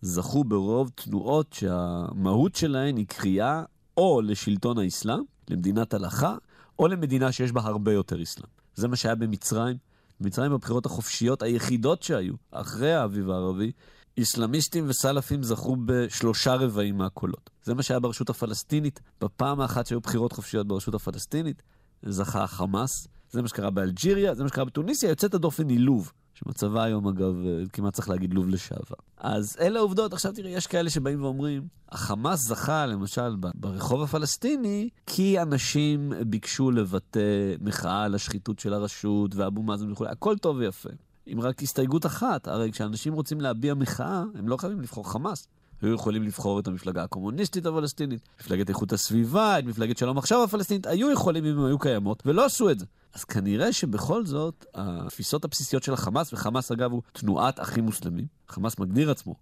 זכו 0.02 0.44
ברוב 0.44 0.90
תנועות 0.94 1.52
שהמהות 1.52 2.54
שלהן 2.54 2.96
היא 2.96 3.06
קריאה 3.06 3.62
או 3.96 4.20
לשלטון 4.24 4.78
האסלאם, 4.78 5.22
למדינת 5.50 5.94
הלכה, 5.94 6.36
או 6.78 6.88
למדינה 6.88 7.32
שיש 7.32 7.52
בה 7.52 7.60
הרבה 7.60 7.92
יותר 7.92 8.22
אסלאם. 8.22 8.48
זה 8.74 8.88
מה 8.88 8.96
שהיה 8.96 9.14
במצרים. 9.14 9.76
במצרים 10.22 10.52
בבחירות 10.52 10.86
החופשיות 10.86 11.42
היחידות 11.42 12.02
שהיו, 12.02 12.34
אחרי 12.50 12.92
האביב 12.92 13.30
הערבי, 13.30 13.72
איסלאמיסטים 14.16 14.84
וסלאפים 14.88 15.42
זכו 15.42 15.76
בשלושה 15.84 16.54
רבעים 16.54 16.98
מהקולות. 16.98 17.50
זה 17.64 17.74
מה 17.74 17.82
שהיה 17.82 18.00
ברשות 18.00 18.30
הפלסטינית. 18.30 19.00
בפעם 19.20 19.60
האחת 19.60 19.86
שהיו 19.86 20.00
בחירות 20.00 20.32
חופשיות 20.32 20.66
ברשות 20.66 20.94
הפלסטינית, 20.94 21.62
זכה 22.02 22.42
החמאס. 22.44 23.08
זה 23.30 23.42
מה 23.42 23.48
שקרה 23.48 23.70
באלג'יריה, 23.70 24.34
זה 24.34 24.42
מה 24.42 24.48
שקרה 24.48 24.64
בתוניסיה, 24.64 25.08
יוצאת 25.08 25.34
הדופן 25.34 25.68
היא 25.68 25.80
לוב. 25.80 26.12
שמצבה 26.34 26.84
היום, 26.84 27.08
אגב, 27.08 27.34
כמעט 27.72 27.94
צריך 27.94 28.08
להגיד 28.08 28.34
לוב 28.34 28.48
לשעבר. 28.48 28.96
אז 29.16 29.56
אלה 29.60 29.78
העובדות. 29.78 30.12
עכשיו 30.12 30.32
תראי, 30.32 30.50
יש 30.50 30.66
כאלה 30.66 30.90
שבאים 30.90 31.22
ואומרים, 31.22 31.62
החמאס 31.88 32.40
זכה, 32.48 32.86
למשל, 32.86 33.36
ברחוב 33.54 34.02
הפלסטיני, 34.02 34.88
כי 35.06 35.42
אנשים 35.42 36.12
ביקשו 36.26 36.70
לבטא 36.70 37.54
מחאה 37.60 38.04
על 38.04 38.14
השחיתות 38.14 38.58
של 38.58 38.72
הרשות 38.72 39.34
ואבו 39.34 39.62
מאזן 39.62 39.92
וכו', 39.92 40.06
הכל 40.06 40.38
טוב 40.38 40.56
ויפה. 40.56 40.90
עם 41.26 41.40
רק 41.40 41.62
הסתייגות 41.62 42.06
אחת, 42.06 42.48
הרי 42.48 42.72
כשאנשים 42.72 43.12
רוצים 43.12 43.40
להביע 43.40 43.74
מחאה, 43.74 44.22
הם 44.34 44.48
לא 44.48 44.56
חייבים 44.56 44.80
לבחור 44.80 45.12
חמאס. 45.12 45.48
היו 45.82 45.94
יכולים 45.94 46.22
לבחור 46.22 46.60
את 46.60 46.66
המפלגה 46.66 47.02
הקומוניסטית 47.02 47.66
הפלסטינית, 47.66 48.28
מפלגת 48.40 48.68
איכות 48.68 48.92
הסביבה, 48.92 49.58
את 49.58 49.64
מפלגת 49.64 49.98
שלום 49.98 50.18
עכשיו 50.18 50.42
הפלסטינית, 50.42 50.86
היו 50.86 51.10
יכולים 51.10 51.44
אם 51.44 51.64
היו 51.64 51.78
קיימות, 51.78 52.22
ולא 52.26 52.44
עשו 52.44 52.70
את 52.70 52.78
זה. 52.78 52.86
אז 53.14 53.24
כנראה 53.24 53.72
שבכל 53.72 54.26
זאת, 54.26 54.66
התפיסות 54.74 55.44
הבסיסיות 55.44 55.82
של 55.82 55.92
החמאס, 55.92 56.32
וחמאס 56.32 56.72
אגב 56.72 56.92
הוא 56.92 57.02
תנועת 57.12 57.60
אחים 57.60 57.84
מוסלמים, 57.84 58.26
חמאס 58.48 58.78
מגדיר 58.78 59.10
עצמו 59.10 59.34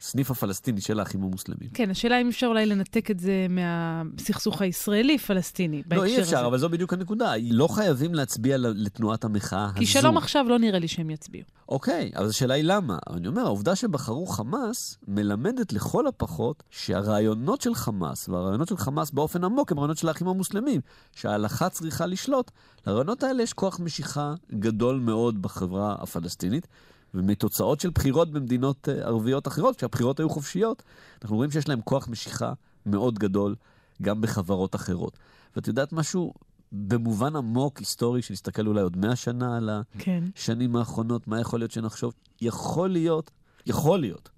הסניף 0.00 0.30
הפלסטיני 0.30 0.80
של 0.80 1.00
האחים 1.00 1.22
המוסלמים. 1.22 1.70
כן, 1.74 1.90
השאלה 1.90 2.20
אם 2.20 2.28
אפשר 2.28 2.46
אולי 2.46 2.66
לנתק 2.66 3.10
את 3.10 3.20
זה 3.20 3.46
מהסכסוך 3.50 4.62
הישראלי-פלסטיני 4.62 5.82
לא, 5.90 6.04
אי 6.04 6.20
אפשר, 6.20 6.38
הזה. 6.38 6.46
אבל 6.46 6.58
זו 6.58 6.68
בדיוק 6.68 6.92
הנקודה. 6.92 7.32
לא 7.50 7.68
חייבים 7.68 8.14
להצביע 8.14 8.56
לתנועת 8.58 9.24
המחאה 9.24 9.64
הזו. 9.64 9.78
כי 9.78 9.86
שלום 9.86 10.16
עכשיו 10.16 10.46
לא 10.48 10.58
נראה 10.58 10.78
לי 10.78 10.88
שהם 10.88 11.10
יצביעו. 11.10 11.44
אוקיי, 11.68 12.10
אבל 12.16 12.28
השאלה 12.28 12.54
היא 12.54 12.64
למה. 12.64 12.98
אני 13.10 13.28
אומר, 13.28 13.42
העובדה 13.42 13.76
שבחרו 13.76 14.26
חמאס 14.26 14.98
מלמדת 15.08 15.72
לכל 15.72 16.06
הפחות 16.06 16.62
שהרעיונות 16.70 17.60
של 17.60 17.74
חמאס, 17.74 18.28
והרעיונות 18.28 18.68
של 18.68 18.76
חמאס 18.76 19.10
באופן 19.10 19.44
עמוק 19.44 19.72
הם 19.72 19.78
רעיונות 19.78 19.98
של 19.98 20.08
האחים 20.08 20.28
המוסלמים, 20.28 20.80
שההלכה 21.16 21.68
צריכה 21.68 22.06
לשלוט. 22.06 22.50
לרעיונות 22.86 23.22
האלה 23.22 23.42
יש 23.42 23.52
כוח 23.52 23.80
משיכה 23.80 24.34
גדול 24.52 24.98
מאוד 24.98 25.42
בחברה 25.42 25.96
הפלסטינית. 25.98 26.66
ומתוצאות 27.14 27.80
של 27.80 27.90
בחירות 27.90 28.30
במדינות 28.30 28.88
אה, 28.88 28.94
ערביות 28.94 29.48
אחרות, 29.48 29.76
כשהבחירות 29.76 30.20
היו 30.20 30.30
חופשיות, 30.30 30.82
אנחנו 31.22 31.36
רואים 31.36 31.50
שיש 31.50 31.68
להם 31.68 31.80
כוח 31.80 32.08
משיכה 32.08 32.52
מאוד 32.86 33.18
גדול 33.18 33.54
גם 34.02 34.20
בחברות 34.20 34.74
אחרות. 34.74 35.18
ואת 35.56 35.68
יודעת 35.68 35.92
משהו? 35.92 36.32
במובן 36.72 37.36
עמוק, 37.36 37.78
היסטורי, 37.78 38.22
שנסתכל 38.22 38.66
אולי 38.66 38.80
עוד 38.80 38.96
מאה 38.96 39.16
שנה 39.16 39.56
על 39.56 39.70
כן. 39.98 40.24
השנים 40.36 40.76
האחרונות, 40.76 41.28
מה 41.28 41.40
יכול 41.40 41.60
להיות 41.60 41.70
שנחשוב? 41.70 42.12
יכול 42.40 42.88
להיות, 42.88 43.30
יכול 43.66 44.00
להיות, 44.00 44.30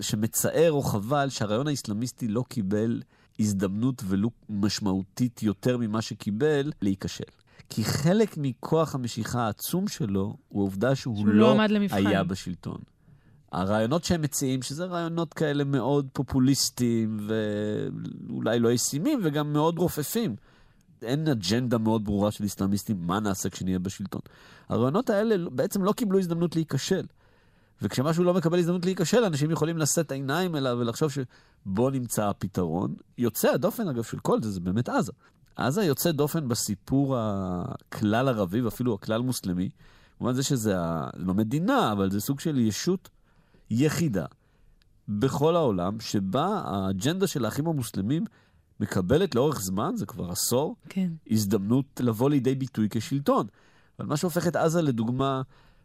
שמצער 0.00 0.72
או 0.72 0.82
חבל 0.82 1.28
שהרעיון 1.28 1.68
האסלאמיסטי 1.68 2.28
לא 2.28 2.44
קיבל 2.48 3.02
הזדמנות 3.38 4.02
ולו 4.06 4.30
משמעותית 4.48 5.42
יותר 5.42 5.78
ממה 5.78 6.02
שקיבל 6.02 6.72
להיכשל. 6.82 7.24
כי 7.68 7.84
חלק 7.84 8.36
מכוח 8.36 8.94
המשיכה 8.94 9.42
העצום 9.42 9.88
שלו 9.88 10.36
הוא 10.48 10.62
העובדה 10.62 10.94
שהוא, 10.94 11.26
לא, 11.26 11.56
לא 11.56 11.62
היה 11.90 12.24
בשלטון. 12.24 12.78
הרעיונות 13.52 14.04
שהם 14.04 14.22
מציעים, 14.22 14.62
שזה 14.62 14.84
רעיונות 14.84 15.34
כאלה 15.34 15.64
מאוד 15.64 16.08
פופוליסטיים 16.12 17.28
ואולי 18.28 18.58
לא 18.58 18.72
ישימים 18.72 19.20
וגם 19.22 19.52
מאוד 19.52 19.78
רופפים. 19.78 20.36
אין 21.02 21.28
אג'נדה 21.28 21.78
מאוד 21.78 22.04
ברורה 22.04 22.30
של 22.30 22.44
איסלאמיסטים, 22.44 22.96
מה 23.00 23.20
נעשה 23.20 23.48
כשנהיה 23.48 23.78
בשלטון. 23.78 24.20
הרעיונות 24.68 25.10
האלה 25.10 25.50
בעצם 25.50 25.82
לא 25.82 25.92
קיבלו 25.92 26.18
הזדמנות 26.18 26.56
להיכשל. 26.56 27.06
וכשמשהו 27.82 28.24
לא 28.24 28.34
מקבל 28.34 28.58
הזדמנות 28.58 28.84
להיכשל, 28.84 29.24
אנשים 29.24 29.50
יכולים 29.50 29.78
לשאת 29.78 30.12
עיניים 30.12 30.56
אליו 30.56 30.76
ולחשוב 30.80 31.10
שבוא 31.10 31.90
נמצא 31.90 32.28
הפתרון. 32.28 32.94
יוצא 33.18 33.50
הדופן, 33.50 33.88
אגב, 33.88 34.02
של 34.02 34.18
כל 34.18 34.42
זה, 34.42 34.50
זה 34.50 34.60
באמת 34.60 34.88
עזה. 34.88 35.12
עזה 35.56 35.84
יוצא 35.84 36.12
דופן 36.12 36.48
בסיפור 36.48 37.16
הכלל 37.18 38.28
ערבי 38.28 38.60
ואפילו 38.60 38.94
הכלל 38.94 39.22
מוסלמי, 39.22 39.68
במובן 40.20 40.34
זה 40.34 40.42
שזה. 40.42 40.76
לא 41.16 41.34
מדינה, 41.34 41.92
אבל 41.92 42.10
זה 42.10 42.20
סוג 42.20 42.40
של 42.40 42.58
ישות 42.58 43.08
יחידה 43.70 44.26
בכל 45.08 45.56
העולם, 45.56 46.00
שבה 46.00 46.62
האג'נדה 46.64 47.26
של 47.26 47.44
האחים 47.44 47.66
המוסלמים 47.66 48.24
מקבלת 48.80 49.34
לאורך 49.34 49.60
זמן, 49.60 49.96
זה 49.96 50.06
כבר 50.06 50.30
עשור, 50.30 50.76
כן. 50.88 51.12
הזדמנות 51.30 52.00
לבוא 52.00 52.30
לידי 52.30 52.54
ביטוי 52.54 52.88
כשלטון. 52.90 53.46
אבל 53.98 54.08
מה 54.08 54.16
שהופך 54.16 54.46
את 54.46 54.56
עזה 54.56 54.82
לדוגמה 54.82 55.42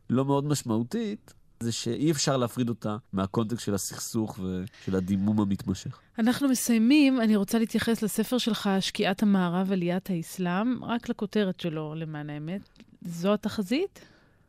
לא 0.09 0.25
מאוד 0.25 0.45
משמעותית, 0.45 1.33
זה 1.61 1.71
שאי 1.71 2.11
אפשר 2.11 2.37
להפריד 2.37 2.69
אותה 2.69 2.97
מהקונטקסט 3.13 3.65
של 3.65 3.73
הסכסוך 3.73 4.39
ושל 4.39 4.95
הדימום 4.95 5.41
המתמשך. 5.41 5.99
אנחנו 6.19 6.49
מסיימים, 6.49 7.21
אני 7.21 7.35
רוצה 7.35 7.59
להתייחס 7.59 8.01
לספר 8.01 8.37
שלך, 8.37 8.69
שקיעת 8.79 9.23
המערב, 9.23 9.71
עליית 9.71 10.09
האסלאם, 10.09 10.83
רק 10.83 11.09
לכותרת 11.09 11.59
שלו, 11.59 11.95
למען 11.95 12.29
האמת. 12.29 12.61
זו 13.01 13.33
התחזית? 13.33 13.99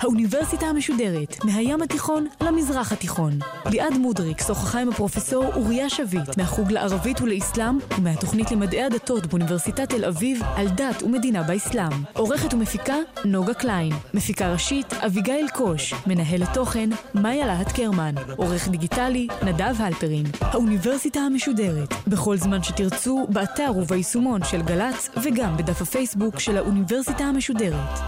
האוניברסיטה 0.04 0.66
המשודרת, 0.66 1.46
מהים 1.46 1.82
התיכון 1.82 2.28
למזרח 2.42 2.92
התיכון. 2.92 3.40
ליעד 3.66 3.98
מודריק 3.98 4.42
שוחחה 4.42 4.80
עם 4.80 4.90
הפרופסור 4.90 5.46
אוריה 5.56 5.90
שביט 5.90 6.38
מהחוג 6.38 6.72
לערבית 6.72 7.22
ולאסלאם 7.22 7.78
ומהתוכנית 7.98 8.52
למדעי 8.52 8.84
הדתות 8.84 9.26
באוניברסיטת 9.26 9.90
תל 9.90 10.06
אביב 10.06 10.42
על 10.56 10.68
דת 10.68 11.04
ומדינה 11.04 11.44
באסלאם. 11.44 11.92
עורכת 12.14 12.54
ומפיקה 12.54 12.96
נוגה 13.26 13.54
קליין. 13.54 13.94
מפיקה 14.14 14.52
ראשית 14.52 14.94
אביגיל 14.94 15.48
קוש. 15.54 15.94
מנהלת 16.08 16.54
תוכן 16.54 16.90
מאיה 17.16 17.46
להט 17.46 17.72
קרמן. 17.72 18.16
עורך 18.38 18.68
דיגיטלי 18.68 19.28
נדב 19.44 19.76
הלפרין. 19.80 20.26
האוניברסיטה 20.42 21.20
המשודרת, 21.20 21.94
בכל 22.08 22.38
זמן 22.38 22.64
שתרצו, 22.64 23.28
באתר 23.30 23.72
וביישומון 23.76 24.44
של 24.44 24.62
גל"צ 24.62 25.10
וגם 25.24 25.58
בדף 25.58 25.82
הפייסבוק 25.82 26.40
של 26.40 26.58
האוניברסיטה 26.58 27.24
המשודרת. 27.24 28.03